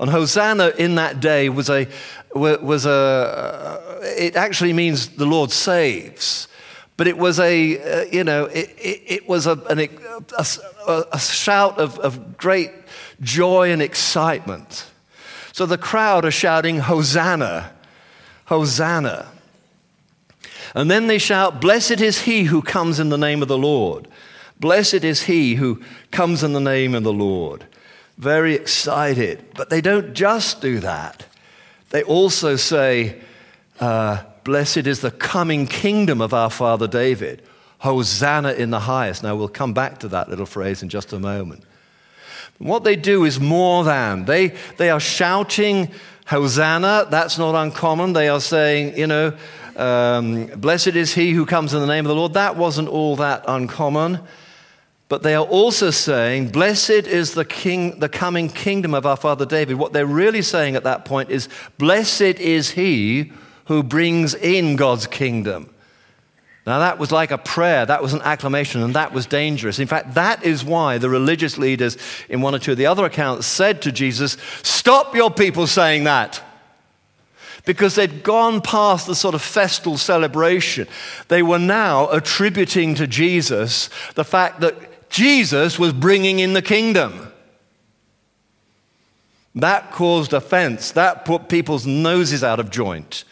And 0.00 0.10
Hosanna 0.10 0.72
in 0.78 0.94
that 0.94 1.20
day 1.20 1.48
was 1.48 1.68
a, 1.68 1.88
was 2.34 2.86
a 2.86 3.98
it 4.02 4.36
actually 4.36 4.72
means 4.72 5.08
the 5.08 5.26
Lord 5.26 5.50
saves. 5.50 6.48
But 6.96 7.06
it 7.06 7.16
was 7.16 7.38
a, 7.38 7.78
uh, 7.78 8.04
you 8.10 8.24
know, 8.24 8.46
it, 8.46 8.70
it, 8.76 9.02
it 9.06 9.28
was 9.28 9.46
a, 9.46 9.52
an, 9.70 9.88
a, 10.36 11.04
a, 11.12 11.18
shout 11.18 11.78
of, 11.78 11.96
of 12.00 12.36
great 12.36 12.72
joy 13.20 13.70
and 13.70 13.80
excitement. 13.80 14.90
So 15.52 15.64
the 15.64 15.78
crowd 15.78 16.24
are 16.24 16.32
shouting, 16.32 16.80
Hosanna, 16.80 17.72
Hosanna. 18.46 19.28
And 20.74 20.90
then 20.90 21.06
they 21.06 21.18
shout, 21.18 21.60
Blessed 21.60 22.00
is 22.00 22.22
he 22.22 22.44
who 22.44 22.62
comes 22.62 22.98
in 22.98 23.10
the 23.10 23.18
name 23.18 23.42
of 23.42 23.48
the 23.48 23.58
Lord. 23.58 24.08
Blessed 24.58 25.04
is 25.04 25.22
he 25.22 25.54
who 25.54 25.80
comes 26.10 26.42
in 26.42 26.52
the 26.52 26.60
name 26.60 26.96
of 26.96 27.04
the 27.04 27.12
Lord. 27.12 27.64
Very 28.18 28.54
excited. 28.54 29.42
But 29.54 29.70
they 29.70 29.80
don't 29.80 30.12
just 30.12 30.60
do 30.60 30.80
that, 30.80 31.26
they 31.90 32.02
also 32.02 32.56
say, 32.56 33.20
uh, 33.80 34.24
Blessed 34.44 34.86
is 34.86 35.02
the 35.02 35.10
coming 35.10 35.66
kingdom 35.66 36.22
of 36.22 36.32
our 36.32 36.48
father 36.48 36.88
David. 36.88 37.42
Hosanna 37.80 38.52
in 38.52 38.70
the 38.70 38.80
highest. 38.80 39.22
Now, 39.22 39.36
we'll 39.36 39.46
come 39.46 39.74
back 39.74 39.98
to 39.98 40.08
that 40.08 40.30
little 40.30 40.46
phrase 40.46 40.82
in 40.82 40.88
just 40.88 41.12
a 41.12 41.18
moment. 41.18 41.64
What 42.56 42.82
they 42.82 42.96
do 42.96 43.24
is 43.24 43.38
more 43.38 43.84
than. 43.84 44.24
They, 44.24 44.54
they 44.78 44.88
are 44.90 45.00
shouting, 45.00 45.90
Hosanna. 46.26 47.06
That's 47.10 47.38
not 47.38 47.54
uncommon. 47.54 48.14
They 48.14 48.28
are 48.28 48.40
saying, 48.40 48.98
you 48.98 49.06
know, 49.06 49.36
um, 49.76 50.46
blessed 50.46 50.96
is 50.96 51.14
he 51.14 51.32
who 51.32 51.46
comes 51.46 51.74
in 51.74 51.80
the 51.80 51.86
name 51.86 52.04
of 52.04 52.08
the 52.08 52.16
Lord. 52.16 52.32
That 52.32 52.56
wasn't 52.56 52.88
all 52.88 53.16
that 53.16 53.44
uncommon. 53.46 54.18
But 55.08 55.22
they 55.22 55.34
are 55.34 55.44
also 55.44 55.90
saying, 55.90 56.50
Blessed 56.50 56.90
is 56.90 57.32
the, 57.32 57.44
king, 57.44 57.98
the 57.98 58.08
coming 58.08 58.48
kingdom 58.48 58.92
of 58.92 59.06
our 59.06 59.16
father 59.16 59.46
David. 59.46 59.76
What 59.76 59.92
they're 59.92 60.06
really 60.06 60.42
saying 60.42 60.76
at 60.76 60.84
that 60.84 61.04
point 61.04 61.30
is, 61.30 61.48
Blessed 61.78 62.20
is 62.20 62.70
he 62.70 63.32
who 63.66 63.82
brings 63.82 64.34
in 64.34 64.76
God's 64.76 65.06
kingdom. 65.06 65.74
Now, 66.66 66.80
that 66.80 66.98
was 66.98 67.10
like 67.10 67.30
a 67.30 67.38
prayer, 67.38 67.86
that 67.86 68.02
was 68.02 68.12
an 68.12 68.20
acclamation, 68.20 68.82
and 68.82 68.94
that 68.94 69.14
was 69.14 69.24
dangerous. 69.24 69.78
In 69.78 69.86
fact, 69.86 70.12
that 70.14 70.44
is 70.44 70.62
why 70.62 70.98
the 70.98 71.08
religious 71.08 71.56
leaders 71.56 71.96
in 72.28 72.42
one 72.42 72.54
or 72.54 72.58
two 72.58 72.72
of 72.72 72.76
the 72.76 72.84
other 72.84 73.06
accounts 73.06 73.46
said 73.46 73.80
to 73.82 73.92
Jesus, 73.92 74.36
Stop 74.62 75.14
your 75.14 75.30
people 75.30 75.66
saying 75.66 76.04
that. 76.04 76.42
Because 77.64 77.94
they'd 77.94 78.22
gone 78.22 78.60
past 78.60 79.06
the 79.06 79.14
sort 79.14 79.34
of 79.34 79.40
festal 79.40 79.96
celebration. 79.96 80.88
They 81.28 81.42
were 81.42 81.58
now 81.58 82.08
attributing 82.10 82.94
to 82.96 83.06
Jesus 83.06 83.88
the 84.14 84.24
fact 84.24 84.60
that 84.60 84.74
Jesus 85.08 85.78
was 85.78 85.92
bringing 85.92 86.38
in 86.38 86.52
the 86.52 86.62
kingdom. 86.62 87.32
That 89.54 89.90
caused 89.90 90.32
offense. 90.32 90.92
That 90.92 91.24
put 91.24 91.48
people's 91.48 91.86
noses 91.86 92.44
out 92.44 92.60
of 92.60 92.70
joint. 92.70 93.24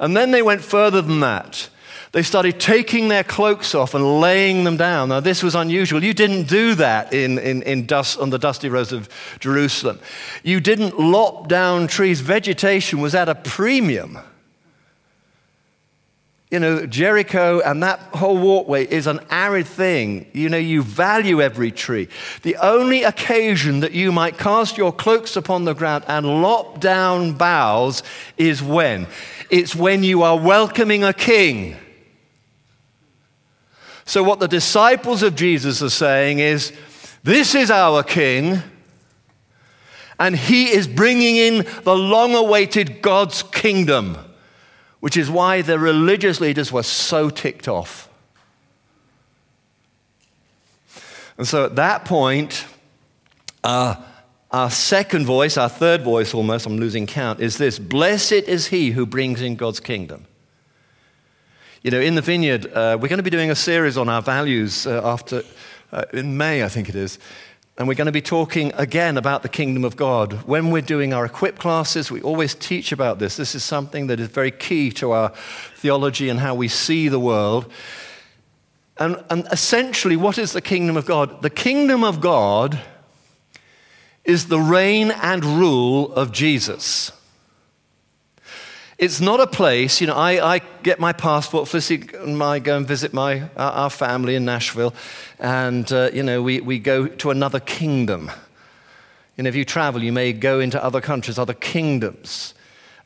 And 0.00 0.16
then 0.16 0.30
they 0.30 0.42
went 0.42 0.62
further 0.62 1.00
than 1.00 1.20
that. 1.20 1.70
They 2.12 2.22
started 2.22 2.58
taking 2.58 3.08
their 3.08 3.24
cloaks 3.24 3.74
off 3.74 3.94
and 3.94 4.20
laying 4.20 4.64
them 4.64 4.78
down. 4.78 5.10
Now, 5.10 5.20
this 5.20 5.42
was 5.42 5.54
unusual. 5.54 6.02
You 6.02 6.14
didn't 6.14 6.48
do 6.48 6.74
that 6.76 7.12
in, 7.12 7.38
in, 7.38 7.62
in 7.62 7.84
dust, 7.84 8.18
on 8.18 8.30
the 8.30 8.38
dusty 8.38 8.68
roads 8.68 8.92
of 8.92 9.08
Jerusalem. 9.40 10.00
You 10.42 10.60
didn't 10.60 10.98
lop 10.98 11.48
down 11.48 11.86
trees. 11.86 12.20
Vegetation 12.20 13.00
was 13.00 13.14
at 13.14 13.28
a 13.28 13.34
premium. 13.34 14.18
You 16.50 16.60
know, 16.60 16.86
Jericho 16.86 17.60
and 17.60 17.82
that 17.82 18.00
whole 18.14 18.38
walkway 18.38 18.86
is 18.86 19.06
an 19.06 19.20
arid 19.30 19.66
thing. 19.66 20.26
You 20.32 20.48
know, 20.48 20.56
you 20.56 20.82
value 20.82 21.42
every 21.42 21.70
tree. 21.70 22.08
The 22.42 22.56
only 22.56 23.02
occasion 23.02 23.80
that 23.80 23.92
you 23.92 24.12
might 24.12 24.38
cast 24.38 24.78
your 24.78 24.92
cloaks 24.92 25.36
upon 25.36 25.64
the 25.64 25.74
ground 25.74 26.04
and 26.08 26.40
lop 26.40 26.80
down 26.80 27.32
boughs 27.32 28.02
is 28.38 28.62
when? 28.62 29.06
It's 29.50 29.74
when 29.74 30.02
you 30.02 30.22
are 30.22 30.38
welcoming 30.38 31.04
a 31.04 31.12
king. 31.12 31.76
So, 34.08 34.22
what 34.22 34.40
the 34.40 34.48
disciples 34.48 35.22
of 35.22 35.34
Jesus 35.34 35.82
are 35.82 35.90
saying 35.90 36.38
is, 36.38 36.72
This 37.22 37.54
is 37.54 37.70
our 37.70 38.02
King, 38.02 38.62
and 40.18 40.34
he 40.34 40.70
is 40.70 40.88
bringing 40.88 41.36
in 41.36 41.66
the 41.82 41.94
long 41.94 42.34
awaited 42.34 43.02
God's 43.02 43.42
kingdom, 43.42 44.16
which 45.00 45.16
is 45.16 45.30
why 45.30 45.62
the 45.62 45.78
religious 45.78 46.40
leaders 46.40 46.72
were 46.72 46.82
so 46.82 47.30
ticked 47.30 47.68
off. 47.68 48.08
And 51.36 51.46
so, 51.46 51.64
at 51.64 51.76
that 51.76 52.04
point, 52.04 52.64
uh, 53.62 53.94
our 54.50 54.70
second 54.70 55.26
voice, 55.26 55.56
our 55.56 55.68
third 55.68 56.02
voice 56.02 56.34
almost, 56.34 56.66
I'm 56.66 56.78
losing 56.78 57.06
count, 57.06 57.40
is 57.40 57.58
this 57.58 57.78
Blessed 57.78 58.32
is 58.32 58.68
he 58.68 58.90
who 58.90 59.06
brings 59.06 59.40
in 59.40 59.54
God's 59.54 59.78
kingdom. 59.78 60.26
You 61.82 61.92
know, 61.92 62.00
in 62.00 62.16
the 62.16 62.22
vineyard, 62.22 62.66
uh, 62.66 62.98
we're 63.00 63.08
going 63.08 63.18
to 63.18 63.22
be 63.22 63.30
doing 63.30 63.50
a 63.50 63.54
series 63.54 63.96
on 63.96 64.08
our 64.08 64.20
values 64.20 64.84
uh, 64.84 65.00
after, 65.04 65.42
uh, 65.92 66.04
in 66.12 66.36
May, 66.36 66.64
I 66.64 66.68
think 66.68 66.88
it 66.88 66.96
is. 66.96 67.20
And 67.78 67.86
we're 67.86 67.94
going 67.94 68.06
to 68.06 68.12
be 68.12 68.20
talking 68.20 68.72
again 68.74 69.16
about 69.16 69.42
the 69.42 69.48
kingdom 69.48 69.84
of 69.84 69.94
God. 69.94 70.32
When 70.48 70.72
we're 70.72 70.82
doing 70.82 71.14
our 71.14 71.24
equip 71.24 71.60
classes, 71.60 72.10
we 72.10 72.20
always 72.20 72.52
teach 72.52 72.90
about 72.90 73.20
this. 73.20 73.36
This 73.36 73.54
is 73.54 73.62
something 73.62 74.08
that 74.08 74.18
is 74.18 74.26
very 74.28 74.50
key 74.50 74.90
to 74.92 75.12
our 75.12 75.32
theology 75.76 76.28
and 76.28 76.40
how 76.40 76.56
we 76.56 76.66
see 76.66 77.08
the 77.08 77.20
world. 77.20 77.70
And, 78.98 79.22
and 79.30 79.46
essentially, 79.52 80.16
what 80.16 80.38
is 80.38 80.52
the 80.52 80.60
kingdom 80.60 80.96
of 80.96 81.06
God? 81.06 81.40
The 81.42 81.50
kingdom 81.50 82.02
of 82.02 82.20
God 82.20 82.80
is 84.24 84.48
the 84.48 84.58
reign 84.58 85.12
and 85.12 85.44
rule 85.44 86.12
of 86.14 86.32
Jesus. 86.32 87.12
It's 88.98 89.20
not 89.20 89.38
a 89.38 89.46
place, 89.46 90.00
you 90.00 90.08
know, 90.08 90.16
I, 90.16 90.56
I 90.56 90.58
get 90.82 90.98
my 90.98 91.12
passport, 91.12 91.68
Felicity 91.68 92.16
and 92.16 92.42
I 92.42 92.58
go 92.58 92.76
and 92.76 92.84
visit 92.84 93.14
my, 93.14 93.42
our, 93.56 93.72
our 93.72 93.90
family 93.90 94.34
in 94.34 94.44
Nashville, 94.44 94.92
and, 95.38 95.90
uh, 95.92 96.10
you 96.12 96.24
know, 96.24 96.42
we, 96.42 96.60
we 96.60 96.80
go 96.80 97.06
to 97.06 97.30
another 97.30 97.60
kingdom. 97.60 98.28
Know, 99.36 99.48
if 99.48 99.54
you 99.54 99.64
travel, 99.64 100.02
you 100.02 100.12
may 100.12 100.32
go 100.32 100.58
into 100.58 100.82
other 100.82 101.00
countries, 101.00 101.38
other 101.38 101.54
kingdoms, 101.54 102.54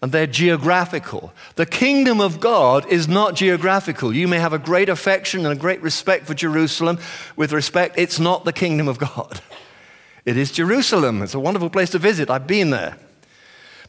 and 0.01 0.13
they're 0.13 0.27
geographical. 0.27 1.35
The 1.57 1.67
kingdom 1.67 2.23
of 2.23 2.41
God 2.41 2.87
is 2.87 3.07
not 3.07 3.35
geographical. 3.35 4.15
You 4.15 4.29
may 4.29 4.39
have 4.39 4.55
a 4.55 4.59
great 4.59 4.89
affection 4.89 5.45
and 5.45 5.53
a 5.53 5.61
great 5.61 5.83
respect 5.83 6.27
for 6.27 6.33
Jerusalem. 6.33 6.99
With 7.37 7.53
respect, 7.53 7.99
it's 7.99 8.19
not 8.19 8.47
the 8.47 8.53
kingdom 8.53 8.89
of 8.89 8.99
God. 8.99 9.41
It 10.25 10.37
is 10.37 10.53
Jerusalem. 10.53 11.21
It's 11.21 11.35
a 11.35 11.41
wonderful 11.41 11.69
place 11.69 11.91
to 11.91 11.99
visit. 11.99 12.31
I've 12.31 12.47
been 12.47 12.71
there. 12.71 12.97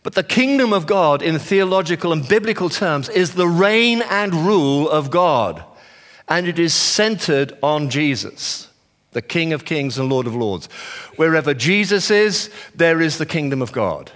But 0.04 0.16
the 0.16 0.24
kingdom 0.24 0.74
of 0.74 0.86
God, 0.86 1.22
in 1.22 1.40
theological 1.40 2.12
and 2.12 2.28
biblical 2.28 2.70
terms, 2.70 3.08
is 3.08 3.34
the 3.34 3.48
reign 3.48 4.02
and 4.10 4.34
rule 4.34 4.90
of 4.90 5.10
God. 5.10 5.64
And 6.28 6.46
it 6.48 6.60
is 6.60 6.74
centered 6.74 7.58
on 7.64 7.90
Jesus, 7.90 8.70
the 9.12 9.22
King 9.22 9.54
of 9.54 9.64
kings 9.64 9.98
and 9.98 10.10
Lord 10.10 10.28
of 10.28 10.36
lords. 10.36 10.68
Wherever 11.16 11.54
Jesus 11.54 12.12
is, 12.12 12.50
there 12.76 13.02
is 13.02 13.18
the 13.18 13.26
kingdom 13.26 13.62
of 13.62 13.72
God. 13.72 14.12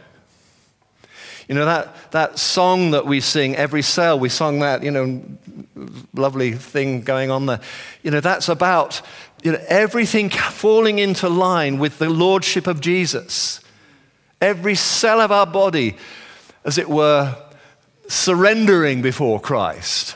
You 1.48 1.56
know, 1.56 1.64
that, 1.64 2.12
that 2.12 2.38
song 2.38 2.92
that 2.92 3.06
we 3.06 3.22
sing, 3.22 3.56
Every 3.56 3.82
Cell, 3.82 4.20
we 4.20 4.28
sung 4.28 4.60
that, 4.60 4.84
you 4.84 4.92
know, 4.92 5.24
lovely 6.14 6.52
thing 6.52 7.02
going 7.02 7.32
on 7.32 7.46
there. 7.46 7.62
You 8.04 8.12
know, 8.12 8.20
that's 8.20 8.50
about 8.50 9.02
you 9.44 9.54
know, 9.54 9.64
everything 9.70 10.30
falling 10.30 11.00
into 11.00 11.30
line 11.30 11.78
with 11.78 12.00
the 12.00 12.10
lordship 12.10 12.68
of 12.68 12.82
Jesus. 12.82 13.62
Every 14.42 14.76
cell 14.76 15.20
of 15.20 15.32
our 15.32 15.48
body, 15.48 15.98
as 16.64 16.78
it 16.78 16.90
were, 16.90 17.36
surrendering 18.08 19.02
before 19.02 19.40
Christ. 19.40 20.16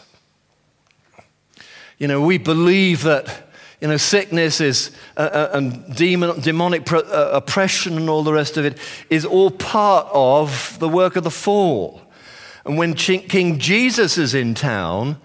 You 1.98 2.08
know, 2.08 2.22
we 2.22 2.38
believe 2.38 3.04
that 3.04 3.52
you 3.82 3.88
know, 3.88 3.98
sickness 3.98 4.62
is, 4.62 4.92
uh, 5.18 5.22
uh, 5.22 5.50
and 5.54 5.96
demon, 5.96 6.40
demonic 6.40 6.86
pro, 6.86 7.00
uh, 7.00 7.32
oppression 7.34 7.98
and 7.98 8.10
all 8.10 8.24
the 8.24 8.32
rest 8.32 8.56
of 8.56 8.64
it 8.64 8.78
is 9.10 9.26
all 9.26 9.50
part 9.50 10.08
of 10.14 10.78
the 10.80 10.88
work 10.88 11.16
of 11.16 11.24
the 11.24 11.32
fall. 11.32 12.02
And 12.64 12.78
when 12.78 12.94
King 12.94 13.58
Jesus 13.58 14.20
is 14.20 14.36
in 14.36 14.54
town, 14.54 15.20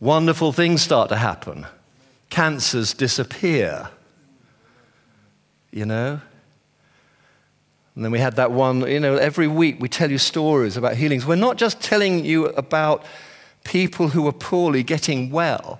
wonderful 0.00 0.52
things 0.52 0.82
start 0.82 1.08
to 1.08 1.16
happen. 1.16 1.66
Cancers 2.28 2.92
disappear. 2.92 3.88
You 5.70 5.86
know? 5.86 6.20
And 7.94 8.04
then 8.04 8.10
we 8.10 8.18
had 8.18 8.36
that 8.36 8.50
one, 8.50 8.88
you 8.88 9.00
know, 9.00 9.16
every 9.16 9.46
week 9.46 9.76
we 9.80 9.88
tell 9.88 10.10
you 10.10 10.18
stories 10.18 10.76
about 10.76 10.96
healings. 10.96 11.26
We're 11.26 11.36
not 11.36 11.58
just 11.58 11.80
telling 11.80 12.24
you 12.24 12.46
about 12.46 13.04
people 13.64 14.08
who 14.08 14.26
are 14.26 14.32
poorly 14.32 14.82
getting 14.82 15.30
well. 15.30 15.78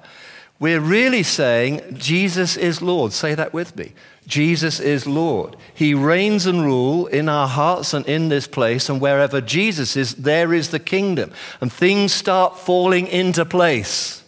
We're 0.61 0.81
really 0.81 1.23
saying 1.23 1.81
Jesus 1.95 2.57
is 2.57 2.83
Lord. 2.83 3.12
Say 3.12 3.35
that 3.35 3.52
with 3.52 3.76
me. 3.76 3.92
Jesus 4.28 4.78
is 4.78 5.07
Lord. 5.07 5.57
He 5.75 5.95
reigns 5.95 6.47
and 6.47 6.64
rule 6.64 7.07
in 7.07 7.28
our 7.28 7.49
hearts 7.49 7.92
and 7.95 8.07
in 8.07 8.28
this 8.28 8.47
place, 8.47 8.88
and 8.88 9.00
wherever 9.00 9.40
Jesus 9.40 9.97
is, 9.97 10.14
there 10.14 10.54
is 10.54 10.69
the 10.69 10.78
kingdom. 10.78 11.33
And 11.61 11.73
things 11.73 12.12
start 12.12 12.59
falling 12.59 13.09
into 13.09 13.45
place. 13.45 14.23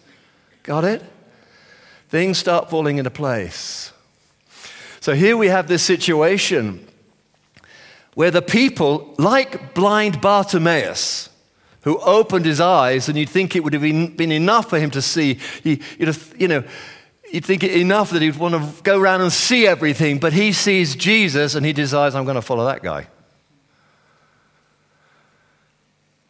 Got 0.65 0.85
it? 0.85 1.05
Things 2.09 2.39
start 2.39 2.69
falling 2.69 2.99
into 2.99 3.11
place. 3.11 3.93
So 5.01 5.15
here 5.15 5.37
we 5.37 5.47
have 5.49 5.69
this 5.69 5.83
situation 5.85 6.85
where 8.15 8.31
the 8.31 8.43
people, 8.43 9.15
like 9.19 9.75
blind 9.75 10.21
Bartimaeus, 10.21 11.31
who 11.83 11.99
opened 11.99 12.47
his 12.47 12.61
eyes, 12.61 13.09
and 13.09 13.19
you'd 13.19 13.29
think 13.29 13.55
it 13.55 13.63
would 13.63 13.73
have 13.73 13.83
been, 13.83 14.33
enough 14.33 14.71
for 14.71 14.79
him 14.79 14.91
to 14.93 15.03
see, 15.03 15.35
he, 15.63 15.83
you'd 15.99 16.09
have, 16.09 16.35
you 16.39 16.49
know, 16.49 16.65
you'd 17.31 17.45
think 17.45 17.63
it 17.63 17.73
enough 17.73 18.11
that 18.11 18.23
he'd 18.23 18.37
want 18.37 18.55
to 18.55 18.83
go 18.83 18.99
around 18.99 19.21
and 19.21 19.33
see 19.33 19.67
everything, 19.67 20.19
but 20.19 20.33
he 20.33 20.53
sees 20.53 20.97
Jesus 20.97 21.55
and 21.55 21.67
he 21.67 21.73
decides, 21.73 22.15
I'm 22.15 22.25
going 22.25 22.37
to 22.37 22.43
follow 22.43 22.65
that 22.67 22.83
guy. 22.83 23.09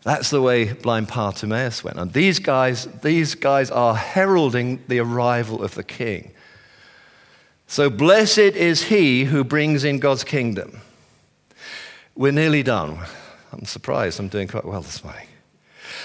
That's 0.02 0.28
the 0.28 0.42
way 0.42 0.72
blind 0.72 1.08
Bartimaeus 1.08 1.82
went. 1.82 1.98
And 1.98 2.12
these 2.12 2.38
guys, 2.38 2.86
these 3.02 3.34
guys 3.34 3.70
are 3.70 3.94
heralding 3.94 4.82
the 4.86 4.98
arrival 4.98 5.62
of 5.62 5.74
the 5.74 5.84
king. 5.84 6.32
So 7.66 7.88
blessed 7.88 8.38
is 8.38 8.84
he 8.84 9.24
who 9.24 9.44
brings 9.44 9.82
in 9.84 10.00
God's 10.00 10.24
kingdom. 10.24 10.80
We're 12.16 12.30
nearly 12.30 12.62
done. 12.62 13.00
I'm 13.52 13.64
surprised 13.64 14.20
I'm 14.20 14.28
doing 14.28 14.46
quite 14.46 14.64
well 14.64 14.82
this 14.82 15.02
morning. 15.02 15.26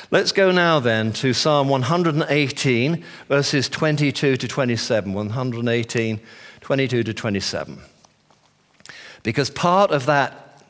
Let's 0.10 0.32
go 0.32 0.52
now 0.52 0.80
then 0.80 1.14
to 1.14 1.34
Psalm 1.34 1.70
118, 1.70 3.04
verses 3.28 3.70
22 3.70 4.36
to 4.38 4.48
27. 4.48 5.14
118, 5.14 6.20
22 6.62 7.04
to 7.04 7.14
27. 7.14 7.80
Because 9.22 9.52
part 9.52 9.92
of 9.92 10.08
that 10.08 10.64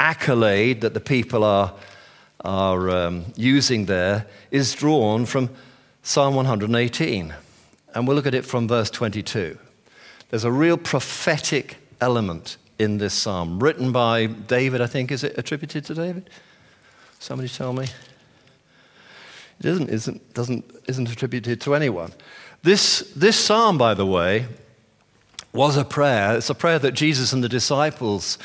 accolade 0.00 0.80
that 0.80 0.94
the 0.94 1.00
people 1.00 1.44
are, 1.44 1.74
are 2.40 2.88
um, 2.88 3.26
using 3.36 3.84
there 3.84 4.26
is 4.50 4.74
drawn 4.74 5.26
from 5.26 5.50
Psalm 6.02 6.34
118. 6.36 7.34
And 7.94 8.08
we'll 8.08 8.16
look 8.16 8.26
at 8.26 8.34
it 8.34 8.46
from 8.46 8.66
verse 8.66 8.88
22. 8.88 9.58
There's 10.30 10.44
a 10.44 10.50
real 10.50 10.78
prophetic 10.78 11.76
element 12.00 12.56
in 12.78 12.98
this 12.98 13.14
psalm, 13.14 13.58
written 13.58 13.92
by 13.92 14.26
David, 14.26 14.80
I 14.80 14.86
think. 14.86 15.10
Is 15.10 15.24
it 15.24 15.36
attributed 15.38 15.84
to 15.86 15.94
David? 15.94 16.28
Somebody 17.18 17.48
tell 17.48 17.72
me. 17.72 17.86
It 19.58 19.66
isn't, 19.66 19.88
isn't, 19.88 20.34
doesn't, 20.34 20.64
isn't 20.86 21.10
attributed 21.10 21.60
to 21.62 21.74
anyone. 21.74 22.12
This, 22.62 23.12
this 23.16 23.36
psalm, 23.36 23.78
by 23.78 23.94
the 23.94 24.04
way, 24.04 24.46
was 25.52 25.76
a 25.76 25.84
prayer. 25.84 26.36
It's 26.36 26.50
a 26.50 26.54
prayer 26.54 26.78
that 26.78 26.92
Jesus 26.92 27.32
and 27.32 27.42
the 27.42 27.48
disciples 27.48 28.38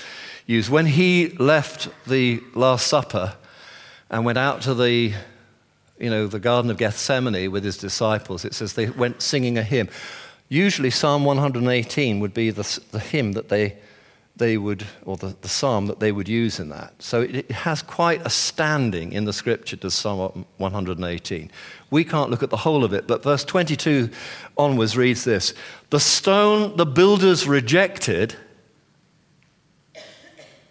used. 0.46 0.70
When 0.70 0.86
he 0.86 1.30
left 1.40 1.90
the 2.08 2.42
Last 2.56 2.88
Supper 2.88 3.36
and 4.10 4.24
went 4.24 4.38
out 4.38 4.62
to 4.62 4.74
the, 4.74 5.14
you 6.00 6.10
know, 6.10 6.28
the 6.28 6.40
Garden 6.40 6.72
of 6.72 6.78
Gethsemane 6.78 7.52
with 7.52 7.66
his 7.66 7.78
disciples, 7.78 8.46
it 8.46 8.54
says 8.54 8.74
they 8.74 8.90
went 8.90 9.22
singing 9.22 9.58
a 9.58 9.64
hymn. 9.64 9.90
Usually, 10.48 10.90
Psalm 10.90 11.26
118 11.26 12.20
would 12.20 12.34
be 12.34 12.50
the, 12.50 12.80
the 12.92 13.00
hymn 13.00 13.34
that 13.34 13.50
they 13.50 13.78
they 14.36 14.58
would, 14.58 14.86
or 15.06 15.18
the, 15.18 15.36
the 15.42 15.50
psalm 15.50 15.88
that 15.88 16.00
they 16.00 16.12
would 16.12 16.28
use 16.28 16.60
in 16.60 16.70
that. 16.70 16.94
So 17.00 17.22
it, 17.22 17.36
it 17.36 17.52
has 17.52 17.82
quite 17.82 18.26
a 18.26 18.30
standing 18.30 19.12
in 19.12 19.26
the 19.26 19.34
scripture 19.34 19.76
to 19.78 19.92
Psalm 19.92 20.46
118. 20.58 21.52
We 21.90 22.04
can't 22.04 22.30
look 22.30 22.42
at 22.42 22.50
the 22.50 22.58
whole 22.58 22.84
of 22.84 22.94
it, 22.94 23.08
but 23.08 23.24
verse 23.24 23.44
22 23.44 24.10
onwards 24.58 24.98
reads 24.98 25.24
this 25.24 25.54
The 25.90 26.00
stone 26.00 26.78
the 26.78 26.86
builders 26.86 27.48
rejected 27.48 28.36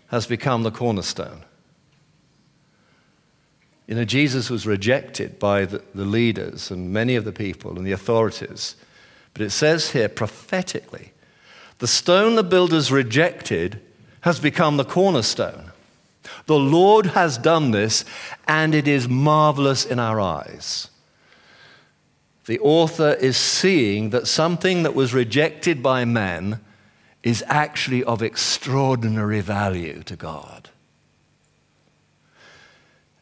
has 0.08 0.26
become 0.26 0.64
the 0.64 0.72
cornerstone. 0.72 1.44
You 3.86 3.96
know, 3.96 4.04
Jesus 4.04 4.50
was 4.50 4.66
rejected 4.66 5.38
by 5.38 5.64
the, 5.64 5.82
the 5.94 6.04
leaders 6.04 6.70
and 6.70 6.92
many 6.92 7.16
of 7.16 7.24
the 7.24 7.32
people 7.32 7.76
and 7.76 7.86
the 7.86 7.92
authorities. 7.92 8.76
But 9.32 9.42
it 9.42 9.50
says 9.50 9.90
here 9.90 10.08
prophetically, 10.08 11.12
the 11.80 11.86
stone 11.86 12.36
the 12.36 12.44
builders 12.44 12.92
rejected 12.92 13.80
has 14.20 14.38
become 14.38 14.76
the 14.76 14.84
cornerstone. 14.84 15.72
The 16.46 16.58
Lord 16.58 17.06
has 17.06 17.38
done 17.38 17.70
this, 17.70 18.04
and 18.46 18.74
it 18.74 18.86
is 18.86 19.08
marvelous 19.08 19.84
in 19.84 19.98
our 19.98 20.20
eyes. 20.20 20.88
The 22.44 22.58
author 22.60 23.12
is 23.14 23.36
seeing 23.36 24.10
that 24.10 24.26
something 24.26 24.82
that 24.82 24.94
was 24.94 25.14
rejected 25.14 25.82
by 25.82 26.04
men 26.04 26.60
is 27.22 27.44
actually 27.46 28.04
of 28.04 28.22
extraordinary 28.22 29.40
value 29.40 30.02
to 30.04 30.16
God. 30.16 30.68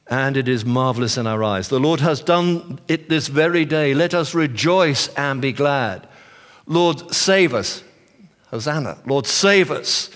And 0.09 0.37
it 0.37 0.49
is 0.49 0.65
marvelous 0.65 1.17
in 1.17 1.27
our 1.27 1.45
eyes. 1.45 1.69
The 1.69 1.79
Lord 1.79 2.01
has 2.01 2.21
done 2.21 2.81
it 2.89 3.09
this 3.09 3.29
very 3.29 3.65
day. 3.65 3.95
Let 3.95 4.15
us 4.15 4.35
rejoice 4.35 5.09
and 5.15 5.43
be 5.43 5.53
glad. 5.53 6.09
Lord, 6.67 7.15
save 7.15 7.55
us. 7.55 7.85
Hosanna. 8.51 8.99
Lord, 9.07 9.27
save 9.27 9.71
us. 9.71 10.11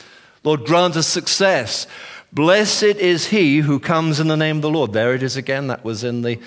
Lord, 0.44 0.64
grant 0.64 0.96
us 0.96 1.06
success. 1.06 1.86
Blessed 2.32 2.82
is 2.82 3.26
he 3.26 3.58
who 3.58 3.78
comes 3.78 4.18
in 4.18 4.28
the 4.28 4.36
name 4.36 4.56
of 4.56 4.62
the 4.62 4.70
Lord. 4.70 4.92
There 4.92 5.14
it 5.14 5.22
is 5.22 5.36
again. 5.36 5.66
That 5.66 5.84
was 5.84 6.02
in 6.02 6.22
the 6.22 6.40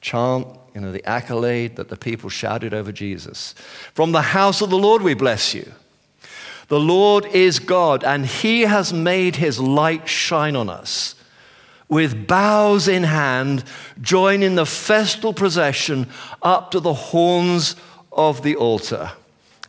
chant, 0.00 0.48
you 0.74 0.80
know, 0.80 0.92
the 0.92 1.04
accolade 1.08 1.76
that 1.76 1.88
the 1.88 1.96
people 1.96 2.28
shouted 2.28 2.74
over 2.74 2.92
Jesus. 2.92 3.54
From 3.94 4.12
the 4.12 4.22
house 4.22 4.60
of 4.60 4.70
the 4.70 4.78
Lord 4.78 5.02
we 5.02 5.14
bless 5.14 5.54
you. 5.54 5.72
The 6.68 6.80
Lord 6.80 7.24
is 7.26 7.60
God, 7.60 8.04
and 8.04 8.26
he 8.26 8.62
has 8.62 8.92
made 8.92 9.36
his 9.36 9.58
light 9.58 10.06
shine 10.06 10.54
on 10.54 10.68
us. 10.68 11.14
With 11.88 12.26
boughs 12.26 12.88
in 12.88 13.04
hand, 13.04 13.64
join 14.02 14.42
in 14.42 14.54
the 14.54 14.66
festal 14.66 15.32
procession 15.32 16.08
up 16.42 16.70
to 16.72 16.80
the 16.80 16.92
horns 16.92 17.74
of 18.12 18.42
the 18.42 18.54
altar. 18.56 19.12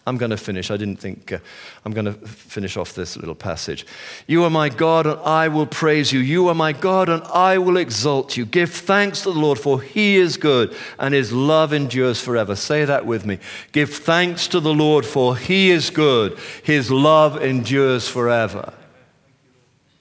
I'm 0.08 0.18
going 0.18 0.32
to 0.32 0.38
finish. 0.38 0.72
I 0.72 0.78
didn't 0.78 0.98
think 0.98 1.32
uh, 1.32 1.38
I'm 1.86 1.94
going 1.94 2.06
to 2.06 2.14
finish 2.14 2.78
off 2.78 2.94
this 2.94 3.16
little 3.16 3.36
passage. 3.36 3.86
You 4.26 4.44
are 4.44 4.50
my 4.50 4.70
God, 4.70 5.06
and 5.06 5.20
I 5.20 5.48
will 5.50 5.68
praise 5.68 6.12
you. 6.12 6.20
You 6.20 6.48
are 6.48 6.56
my 6.56 6.74
God, 6.74 7.10
and 7.10 7.22
I 7.24 7.58
will 7.58 7.78
exalt 7.78 8.36
you. 8.36 8.46
Give 8.46 8.72
thanks 8.72 9.22
to 9.24 9.32
the 9.32 9.40
Lord, 9.40 9.60
for 9.60 9.82
he 9.82 10.18
is 10.18 10.38
good, 10.38 10.76
and 10.98 11.14
his 11.14 11.32
love 11.32 11.74
endures 11.74 12.20
forever. 12.20 12.56
Say 12.56 12.86
that 12.86 13.06
with 13.06 13.26
me. 13.26 13.40
Give 13.72 13.94
thanks 13.94 14.48
to 14.48 14.60
the 14.60 14.74
Lord, 14.74 15.06
for 15.06 15.38
he 15.38 15.70
is 15.70 15.90
good. 15.90 16.40
His 16.64 16.90
love 16.90 17.44
endures 17.44 18.08
forever. 18.08 18.74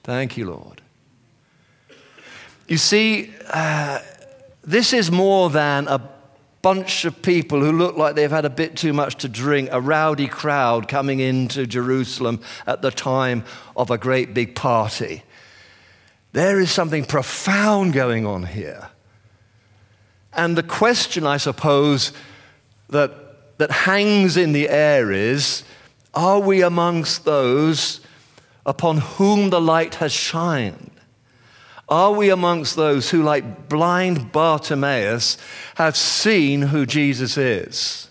Thank 0.03 0.37
you, 0.37 0.49
Lord. 0.49 0.81
You 2.67 2.77
see, 2.77 3.33
uh, 3.51 3.99
this 4.63 4.93
is 4.93 5.11
more 5.11 5.49
than 5.49 5.87
a 5.87 5.99
bunch 6.61 7.05
of 7.05 7.21
people 7.21 7.61
who 7.61 7.71
look 7.71 7.95
like 7.95 8.15
they've 8.15 8.29
had 8.29 8.45
a 8.45 8.49
bit 8.49 8.75
too 8.75 8.93
much 8.93 9.15
to 9.15 9.29
drink, 9.29 9.69
a 9.71 9.79
rowdy 9.79 10.27
crowd 10.27 10.87
coming 10.87 11.19
into 11.19 11.65
Jerusalem 11.65 12.41
at 12.67 12.81
the 12.81 12.91
time 12.91 13.43
of 13.75 13.91
a 13.91 13.97
great 13.97 14.33
big 14.33 14.55
party. 14.55 15.23
There 16.33 16.59
is 16.59 16.71
something 16.71 17.05
profound 17.05 17.93
going 17.93 18.25
on 18.25 18.43
here. 18.43 18.89
And 20.33 20.57
the 20.57 20.63
question, 20.63 21.25
I 21.25 21.37
suppose, 21.37 22.13
that, 22.89 23.57
that 23.57 23.71
hangs 23.71 24.37
in 24.37 24.51
the 24.51 24.69
air 24.69 25.11
is 25.11 25.63
are 26.13 26.39
we 26.39 26.61
amongst 26.61 27.25
those 27.25 28.01
upon 28.65 28.97
whom 28.97 29.49
the 29.49 29.61
light 29.61 29.95
has 29.95 30.11
shined? 30.11 30.98
Are 31.89 32.13
we 32.13 32.29
amongst 32.29 32.75
those 32.75 33.09
who, 33.09 33.23
like 33.23 33.67
blind 33.67 34.31
Bartimaeus, 34.31 35.37
have 35.75 35.97
seen 35.97 36.61
who 36.61 36.85
Jesus 36.85 37.37
is? 37.37 38.09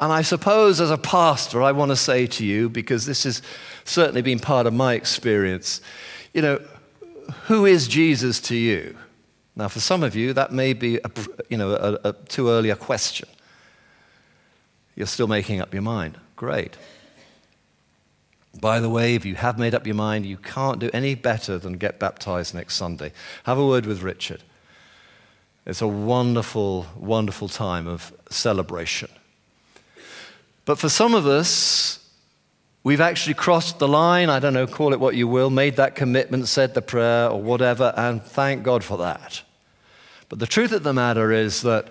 And 0.00 0.12
I 0.12 0.22
suppose, 0.22 0.80
as 0.80 0.90
a 0.90 0.98
pastor, 0.98 1.62
I 1.62 1.72
want 1.72 1.90
to 1.90 1.96
say 1.96 2.26
to 2.26 2.44
you, 2.44 2.68
because 2.68 3.06
this 3.06 3.24
has 3.24 3.42
certainly 3.84 4.22
been 4.22 4.38
part 4.38 4.66
of 4.66 4.74
my 4.74 4.94
experience, 4.94 5.80
you 6.32 6.42
know, 6.42 6.60
who 7.44 7.66
is 7.66 7.88
Jesus 7.88 8.40
to 8.42 8.54
you? 8.54 8.96
Now, 9.56 9.66
for 9.66 9.80
some 9.80 10.04
of 10.04 10.14
you, 10.14 10.32
that 10.34 10.52
may 10.52 10.72
be 10.72 10.98
a, 10.98 11.10
you 11.48 11.56
know, 11.56 11.72
a, 11.72 12.10
a 12.10 12.12
too 12.12 12.48
early 12.48 12.70
a 12.70 12.76
question. 12.76 13.28
You're 14.94 15.08
still 15.08 15.26
making 15.26 15.60
up 15.60 15.72
your 15.72 15.82
mind. 15.82 16.16
Great. 16.36 16.76
By 18.60 18.80
the 18.80 18.88
way, 18.88 19.14
if 19.14 19.24
you 19.24 19.34
have 19.34 19.58
made 19.58 19.74
up 19.74 19.86
your 19.86 19.94
mind, 19.94 20.26
you 20.26 20.36
can't 20.36 20.78
do 20.78 20.90
any 20.92 21.14
better 21.14 21.58
than 21.58 21.74
get 21.74 21.98
baptized 21.98 22.54
next 22.54 22.74
Sunday. 22.76 23.12
Have 23.44 23.58
a 23.58 23.66
word 23.66 23.86
with 23.86 24.02
Richard. 24.02 24.42
It's 25.66 25.82
a 25.82 25.88
wonderful, 25.88 26.86
wonderful 26.96 27.48
time 27.48 27.86
of 27.86 28.12
celebration. 28.30 29.10
But 30.64 30.78
for 30.78 30.88
some 30.88 31.14
of 31.14 31.26
us, 31.26 31.98
we've 32.82 33.02
actually 33.02 33.34
crossed 33.34 33.78
the 33.78 33.88
line, 33.88 34.30
I 34.30 34.38
don't 34.38 34.54
know, 34.54 34.66
call 34.66 34.92
it 34.92 35.00
what 35.00 35.14
you 35.14 35.28
will, 35.28 35.50
made 35.50 35.76
that 35.76 35.94
commitment, 35.94 36.48
said 36.48 36.74
the 36.74 36.82
prayer 36.82 37.28
or 37.28 37.40
whatever, 37.40 37.92
and 37.96 38.22
thank 38.22 38.62
God 38.62 38.82
for 38.82 38.96
that. 38.98 39.42
But 40.28 40.38
the 40.38 40.46
truth 40.46 40.72
of 40.72 40.82
the 40.82 40.92
matter 40.92 41.32
is 41.32 41.62
that, 41.62 41.90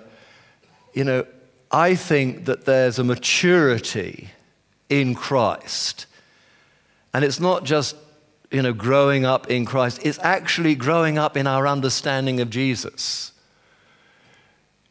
you 0.94 1.04
know, 1.04 1.26
I 1.72 1.96
think 1.96 2.46
that 2.46 2.66
there's 2.66 2.98
a 2.98 3.04
maturity 3.04 4.30
in 4.90 5.16
Christ 5.16 6.08
and 7.14 7.24
it's 7.24 7.40
not 7.40 7.64
just, 7.64 7.96
you 8.52 8.62
know, 8.62 8.74
growing 8.74 9.26
up 9.26 9.50
in 9.50 9.66
Christ, 9.66 10.00
it's 10.04 10.20
actually 10.20 10.76
growing 10.76 11.18
up 11.18 11.36
in 11.36 11.48
our 11.48 11.68
understanding 11.68 12.40
of 12.40 12.50
Jesus. 12.50 13.32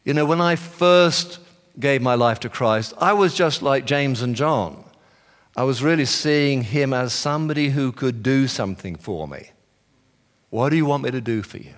You 0.03 0.13
know, 0.13 0.25
when 0.25 0.41
I 0.41 0.55
first 0.55 1.39
gave 1.79 2.01
my 2.01 2.15
life 2.15 2.39
to 2.41 2.49
Christ, 2.49 2.93
I 2.97 3.13
was 3.13 3.33
just 3.33 3.61
like 3.61 3.85
James 3.85 4.21
and 4.21 4.35
John. 4.35 4.83
I 5.55 5.63
was 5.63 5.83
really 5.83 6.05
seeing 6.05 6.63
him 6.63 6.93
as 6.93 7.13
somebody 7.13 7.69
who 7.69 7.91
could 7.91 8.21
do 8.21 8.47
something 8.47 8.95
for 8.95 9.27
me. 9.27 9.51
What 10.49 10.69
do 10.69 10.75
you 10.75 10.85
want 10.85 11.03
me 11.03 11.11
to 11.11 11.21
do 11.21 11.41
for 11.41 11.57
you? 11.57 11.73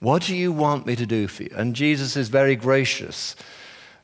What 0.00 0.22
do 0.22 0.36
you 0.36 0.52
want 0.52 0.84
me 0.84 0.96
to 0.96 1.06
do 1.06 1.28
for 1.28 1.44
you? 1.44 1.50
And 1.56 1.74
Jesus 1.74 2.16
is 2.16 2.28
very 2.28 2.56
gracious. 2.56 3.34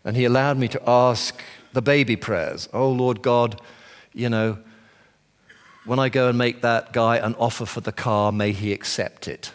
And 0.05 0.17
he 0.17 0.25
allowed 0.25 0.57
me 0.57 0.69
to 0.69 0.81
ask 0.89 1.43
the 1.73 1.83
baby 1.83 2.17
prayers 2.17 2.69
Oh, 2.73 2.91
Lord 2.91 3.21
God, 3.21 3.61
you 4.13 4.29
know, 4.29 4.59
when 5.85 5.99
I 5.99 6.09
go 6.09 6.29
and 6.29 6.39
make 6.39 6.63
that 6.63 6.93
guy 6.93 7.17
an 7.17 7.35
offer 7.37 7.67
for 7.67 7.81
the 7.81 7.93
car, 7.93 8.33
may 8.33 8.53
he 8.53 8.73
accept 8.73 9.29
it. 9.29 9.53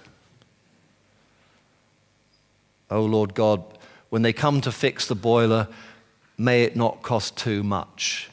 Oh 2.90 3.04
Lord 3.04 3.34
God, 3.34 3.64
when 4.10 4.22
they 4.22 4.34
come 4.34 4.62
to 4.62 4.72
fix 4.72 5.08
the 5.08 5.16
boiler, 5.16 5.68
may 6.38 6.64
it 6.64 6.76
not 6.76 7.02
cost 7.02 7.38
too 7.38 7.64
much. 7.64 8.30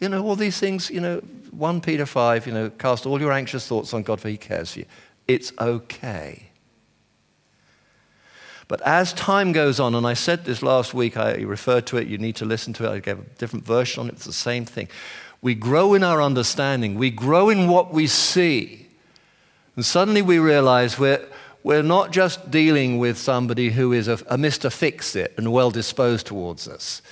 You 0.00 0.08
know, 0.08 0.24
all 0.24 0.36
these 0.36 0.58
things, 0.58 0.90
you 0.90 1.00
know, 1.00 1.18
1 1.50 1.80
Peter 1.80 2.06
5, 2.06 2.46
you 2.46 2.52
know, 2.52 2.70
cast 2.70 3.06
all 3.06 3.20
your 3.20 3.32
anxious 3.32 3.66
thoughts 3.66 3.94
on 3.94 4.02
God 4.02 4.20
for 4.20 4.28
he 4.28 4.36
cares 4.36 4.72
for 4.72 4.80
you. 4.80 4.86
It's 5.28 5.52
okay. 5.58 6.50
But 8.66 8.80
as 8.82 9.12
time 9.12 9.52
goes 9.52 9.78
on, 9.78 9.94
and 9.94 10.06
I 10.06 10.14
said 10.14 10.44
this 10.44 10.62
last 10.62 10.94
week, 10.94 11.16
I 11.16 11.34
referred 11.34 11.86
to 11.88 11.98
it, 11.98 12.08
you 12.08 12.18
need 12.18 12.36
to 12.36 12.44
listen 12.44 12.72
to 12.74 12.86
it, 12.86 12.90
I 12.90 12.98
gave 12.98 13.18
a 13.18 13.22
different 13.38 13.64
version 13.64 14.00
on 14.00 14.08
it, 14.08 14.14
it's 14.14 14.24
the 14.24 14.32
same 14.32 14.64
thing. 14.64 14.88
We 15.44 15.54
grow 15.54 15.92
in 15.92 16.02
our 16.02 16.22
understanding. 16.22 16.94
We 16.94 17.10
grow 17.10 17.50
in 17.50 17.68
what 17.68 17.92
we 17.92 18.06
see. 18.06 18.86
And 19.76 19.84
suddenly 19.84 20.22
we 20.22 20.38
realize 20.38 20.98
we're, 20.98 21.22
we're 21.62 21.82
not 21.82 22.12
just 22.12 22.50
dealing 22.50 22.96
with 22.96 23.18
somebody 23.18 23.68
who 23.68 23.92
is 23.92 24.08
a, 24.08 24.14
a 24.14 24.38
Mr. 24.38 24.72
Fix 24.72 25.14
It 25.14 25.34
and 25.36 25.52
well 25.52 25.70
disposed 25.70 26.26
towards 26.26 26.66
us, 26.66 27.02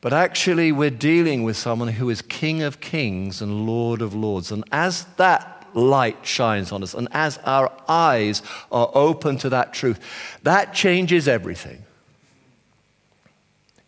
but 0.00 0.12
actually 0.12 0.72
we're 0.72 0.90
dealing 0.90 1.44
with 1.44 1.56
someone 1.56 1.86
who 1.86 2.10
is 2.10 2.22
King 2.22 2.60
of 2.60 2.80
Kings 2.80 3.40
and 3.40 3.68
Lord 3.68 4.02
of 4.02 4.16
Lords. 4.16 4.50
And 4.50 4.64
as 4.72 5.04
that 5.18 5.68
light 5.72 6.26
shines 6.26 6.72
on 6.72 6.82
us, 6.82 6.92
and 6.92 7.06
as 7.12 7.38
our 7.44 7.70
eyes 7.86 8.42
are 8.72 8.90
open 8.94 9.38
to 9.38 9.48
that 9.50 9.72
truth, 9.72 10.00
that 10.42 10.74
changes 10.74 11.28
everything. 11.28 11.84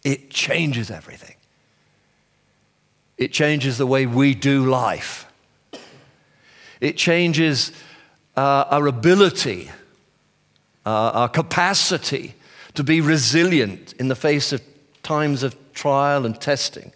It 0.04 0.30
changes 0.30 0.88
everything. 0.88 1.31
It 3.22 3.32
changes 3.32 3.78
the 3.78 3.86
way 3.86 4.04
we 4.04 4.34
do 4.34 4.66
life. 4.68 5.26
It 6.80 6.96
changes 6.96 7.70
uh, 8.36 8.64
our 8.68 8.88
ability, 8.88 9.70
uh, 10.84 10.90
our 10.90 11.28
capacity 11.28 12.34
to 12.74 12.82
be 12.82 13.00
resilient 13.00 13.92
in 14.00 14.08
the 14.08 14.16
face 14.16 14.52
of 14.52 14.60
times 15.04 15.44
of 15.44 15.54
trial 15.72 16.26
and 16.26 16.40
testing. 16.40 16.92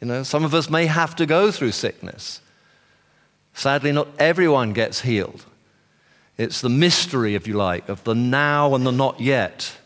You 0.00 0.06
know, 0.06 0.22
some 0.22 0.42
of 0.42 0.54
us 0.54 0.70
may 0.70 0.86
have 0.86 1.14
to 1.16 1.26
go 1.26 1.50
through 1.50 1.72
sickness. 1.72 2.40
Sadly, 3.52 3.92
not 3.92 4.08
everyone 4.18 4.72
gets 4.72 5.02
healed. 5.02 5.44
It's 6.38 6.62
the 6.62 6.70
mystery, 6.70 7.34
if 7.34 7.46
you 7.46 7.54
like, 7.54 7.90
of 7.90 8.02
the 8.04 8.14
now 8.14 8.74
and 8.74 8.86
the 8.86 8.90
not 8.90 9.20
yet. 9.20 9.76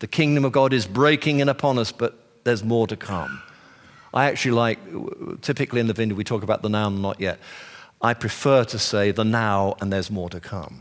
The 0.00 0.08
kingdom 0.08 0.44
of 0.44 0.50
God 0.50 0.72
is 0.72 0.86
breaking 0.86 1.38
in 1.38 1.48
upon 1.48 1.78
us, 1.78 1.92
but 1.92 2.18
there's 2.42 2.64
more 2.64 2.88
to 2.88 2.96
come. 2.96 3.42
I 4.16 4.24
actually 4.24 4.52
like, 4.52 4.78
typically 5.42 5.78
in 5.78 5.88
the 5.88 5.92
vineyard, 5.92 6.16
we 6.16 6.24
talk 6.24 6.42
about 6.42 6.62
the 6.62 6.70
now 6.70 6.86
and 6.86 7.02
not 7.02 7.20
yet. 7.20 7.38
I 8.00 8.14
prefer 8.14 8.64
to 8.64 8.78
say 8.78 9.10
the 9.10 9.26
now 9.26 9.76
and 9.78 9.92
there's 9.92 10.10
more 10.10 10.30
to 10.30 10.40
come. 10.40 10.80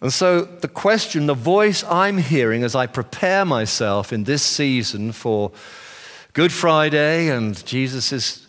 And 0.00 0.12
so, 0.12 0.42
the 0.42 0.68
question, 0.68 1.26
the 1.26 1.34
voice 1.34 1.82
I'm 1.82 2.18
hearing 2.18 2.62
as 2.62 2.76
I 2.76 2.86
prepare 2.86 3.44
myself 3.44 4.12
in 4.12 4.22
this 4.22 4.44
season 4.44 5.10
for 5.10 5.50
Good 6.32 6.52
Friday 6.52 7.28
and 7.28 7.66
Jesus 7.66 8.12
is 8.12 8.46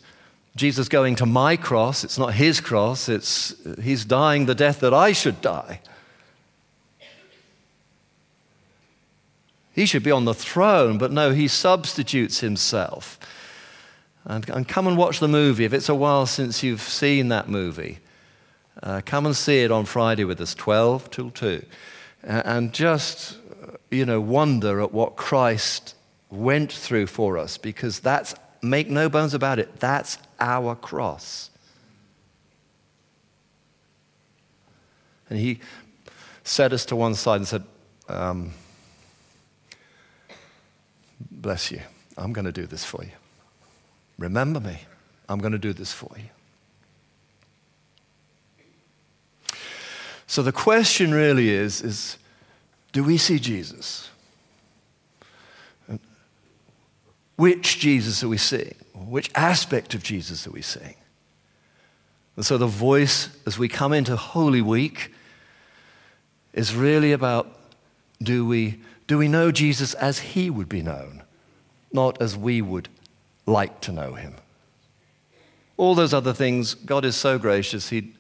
Jesus 0.56 0.88
going 0.88 1.16
to 1.16 1.26
my 1.26 1.58
cross, 1.58 2.04
it's 2.04 2.20
not 2.20 2.36
his 2.36 2.62
cross, 2.62 3.10
it's 3.10 3.56
he's 3.82 4.06
dying 4.06 4.46
the 4.46 4.54
death 4.54 4.82
that 4.82 4.94
I 4.94 5.14
should 5.14 5.42
die. 5.42 5.80
He 9.78 9.86
should 9.86 10.02
be 10.02 10.10
on 10.10 10.26
the 10.26 10.34
throne, 10.34 10.98
but 10.98 11.12
no, 11.12 11.30
he 11.30 11.48
substitutes 11.48 12.40
himself. 12.40 13.20
And, 14.26 14.50
and 14.50 14.68
come 14.68 14.88
and 14.88 14.98
watch 14.98 15.20
the 15.20 15.28
movie. 15.28 15.66
If 15.66 15.74
it's 15.74 15.88
a 15.88 15.94
while 15.94 16.26
since 16.26 16.64
you've 16.64 16.82
seen 16.82 17.28
that 17.28 17.48
movie, 17.48 18.00
uh, 18.82 19.02
come 19.06 19.28
and 19.28 19.36
see 19.36 19.60
it 19.60 19.70
on 19.70 19.86
Friday 19.86 20.24
with 20.24 20.42
us, 20.42 20.56
12 20.56 21.12
till 21.12 21.30
2. 21.30 21.64
and 22.24 22.74
just, 22.74 23.38
you 23.92 24.04
know, 24.04 24.20
wonder 24.20 24.82
at 24.82 24.92
what 24.92 25.16
Christ 25.16 25.94
went 26.32 26.72
through 26.72 27.06
for 27.06 27.38
us 27.38 27.60
because 27.60 28.00
that's, 28.00 28.34
make 28.64 28.90
no 28.90 29.10
bones 29.10 29.36
about 29.36 29.60
it, 29.60 29.80
that's 29.80 30.18
our 30.40 30.74
cross. 30.74 31.52
And 35.30 35.38
he 35.38 35.60
set 36.44 36.74
us 36.74 36.84
to 36.86 36.96
one 36.96 37.14
side 37.14 37.36
and 37.36 37.48
said, 37.48 37.64
um, 38.10 38.54
bless 41.38 41.72
you. 41.72 41.82
I'm 42.18 42.34
going 42.34 42.46
to 42.46 42.52
do 42.52 42.66
this 42.66 42.84
for 42.84 43.04
you. 43.04 43.12
Remember 44.18 44.60
me. 44.60 44.80
I'm 45.30 45.40
going 45.40 45.52
to 45.52 45.60
do 45.60 45.74
this 45.74 45.94
for 45.94 46.12
you. 46.18 46.30
So 50.26 50.42
the 50.42 50.52
question 50.52 51.14
really 51.14 51.50
is, 51.50 51.82
is 51.82 52.18
do 52.92 53.04
we 53.04 53.18
see 53.18 53.40
Jesus? 53.40 54.10
Which 57.38 57.80
Jesus 57.80 58.24
are 58.24 58.28
we 58.28 58.38
seeing? 58.38 58.76
Which 58.94 59.30
aspect 59.36 59.94
of 59.94 60.04
Jesus 60.04 60.48
are 60.48 60.52
we 60.52 60.62
seeing? 60.62 60.96
And 62.36 62.46
so 62.46 62.58
the 62.58 62.68
voice 62.68 63.30
as 63.46 63.58
we 63.58 63.68
come 63.68 63.94
into 63.94 64.16
Holy 64.16 64.62
Week 64.62 65.14
is 66.54 66.76
really 66.76 67.12
about 67.12 67.48
do 68.22 68.46
we, 68.46 68.80
do 69.06 69.18
we 69.18 69.28
know 69.28 69.52
Jesus 69.52 69.94
as 69.94 70.20
he 70.20 70.50
would 70.50 70.68
be 70.68 70.82
known, 70.82 71.24
not 71.92 72.22
as 72.22 72.38
we 72.38 72.62
would 72.62 72.90
like 73.46 73.82
to 73.82 73.92
know 73.92 74.14
him? 74.14 74.36
All 75.78 75.96
those 75.96 76.14
other 76.14 76.34
things, 76.34 76.74
God 76.74 77.06
is 77.06 77.16
so 77.16 77.38
gracious. 77.38 77.90
He, 77.90 78.14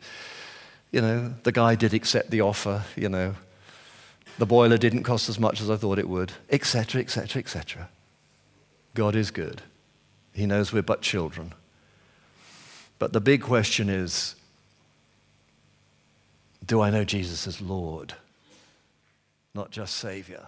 you 0.91 1.01
know, 1.01 1.33
the 1.43 1.51
guy 1.51 1.75
did 1.75 1.93
accept 1.93 2.29
the 2.29 2.41
offer, 2.41 2.83
you 2.95 3.09
know, 3.09 3.35
the 4.37 4.45
boiler 4.45 4.77
didn't 4.77 5.03
cost 5.03 5.29
as 5.29 5.39
much 5.39 5.61
as 5.61 5.69
I 5.69 5.77
thought 5.77 5.97
it 5.97 6.07
would, 6.07 6.33
etc., 6.49 7.01
etc., 7.01 7.39
etc. 7.39 7.89
God 8.93 9.15
is 9.15 9.31
good. 9.31 9.63
He 10.33 10.45
knows 10.45 10.71
we're 10.71 10.83
but 10.83 11.01
children. 11.01 11.53
But 12.99 13.13
the 13.13 13.21
big 13.21 13.41
question 13.41 13.89
is 13.89 14.35
do 16.65 16.81
I 16.81 16.89
know 16.89 17.03
Jesus 17.03 17.47
as 17.47 17.61
Lord, 17.61 18.13
not 19.53 19.71
just 19.71 19.95
Savior? 19.95 20.47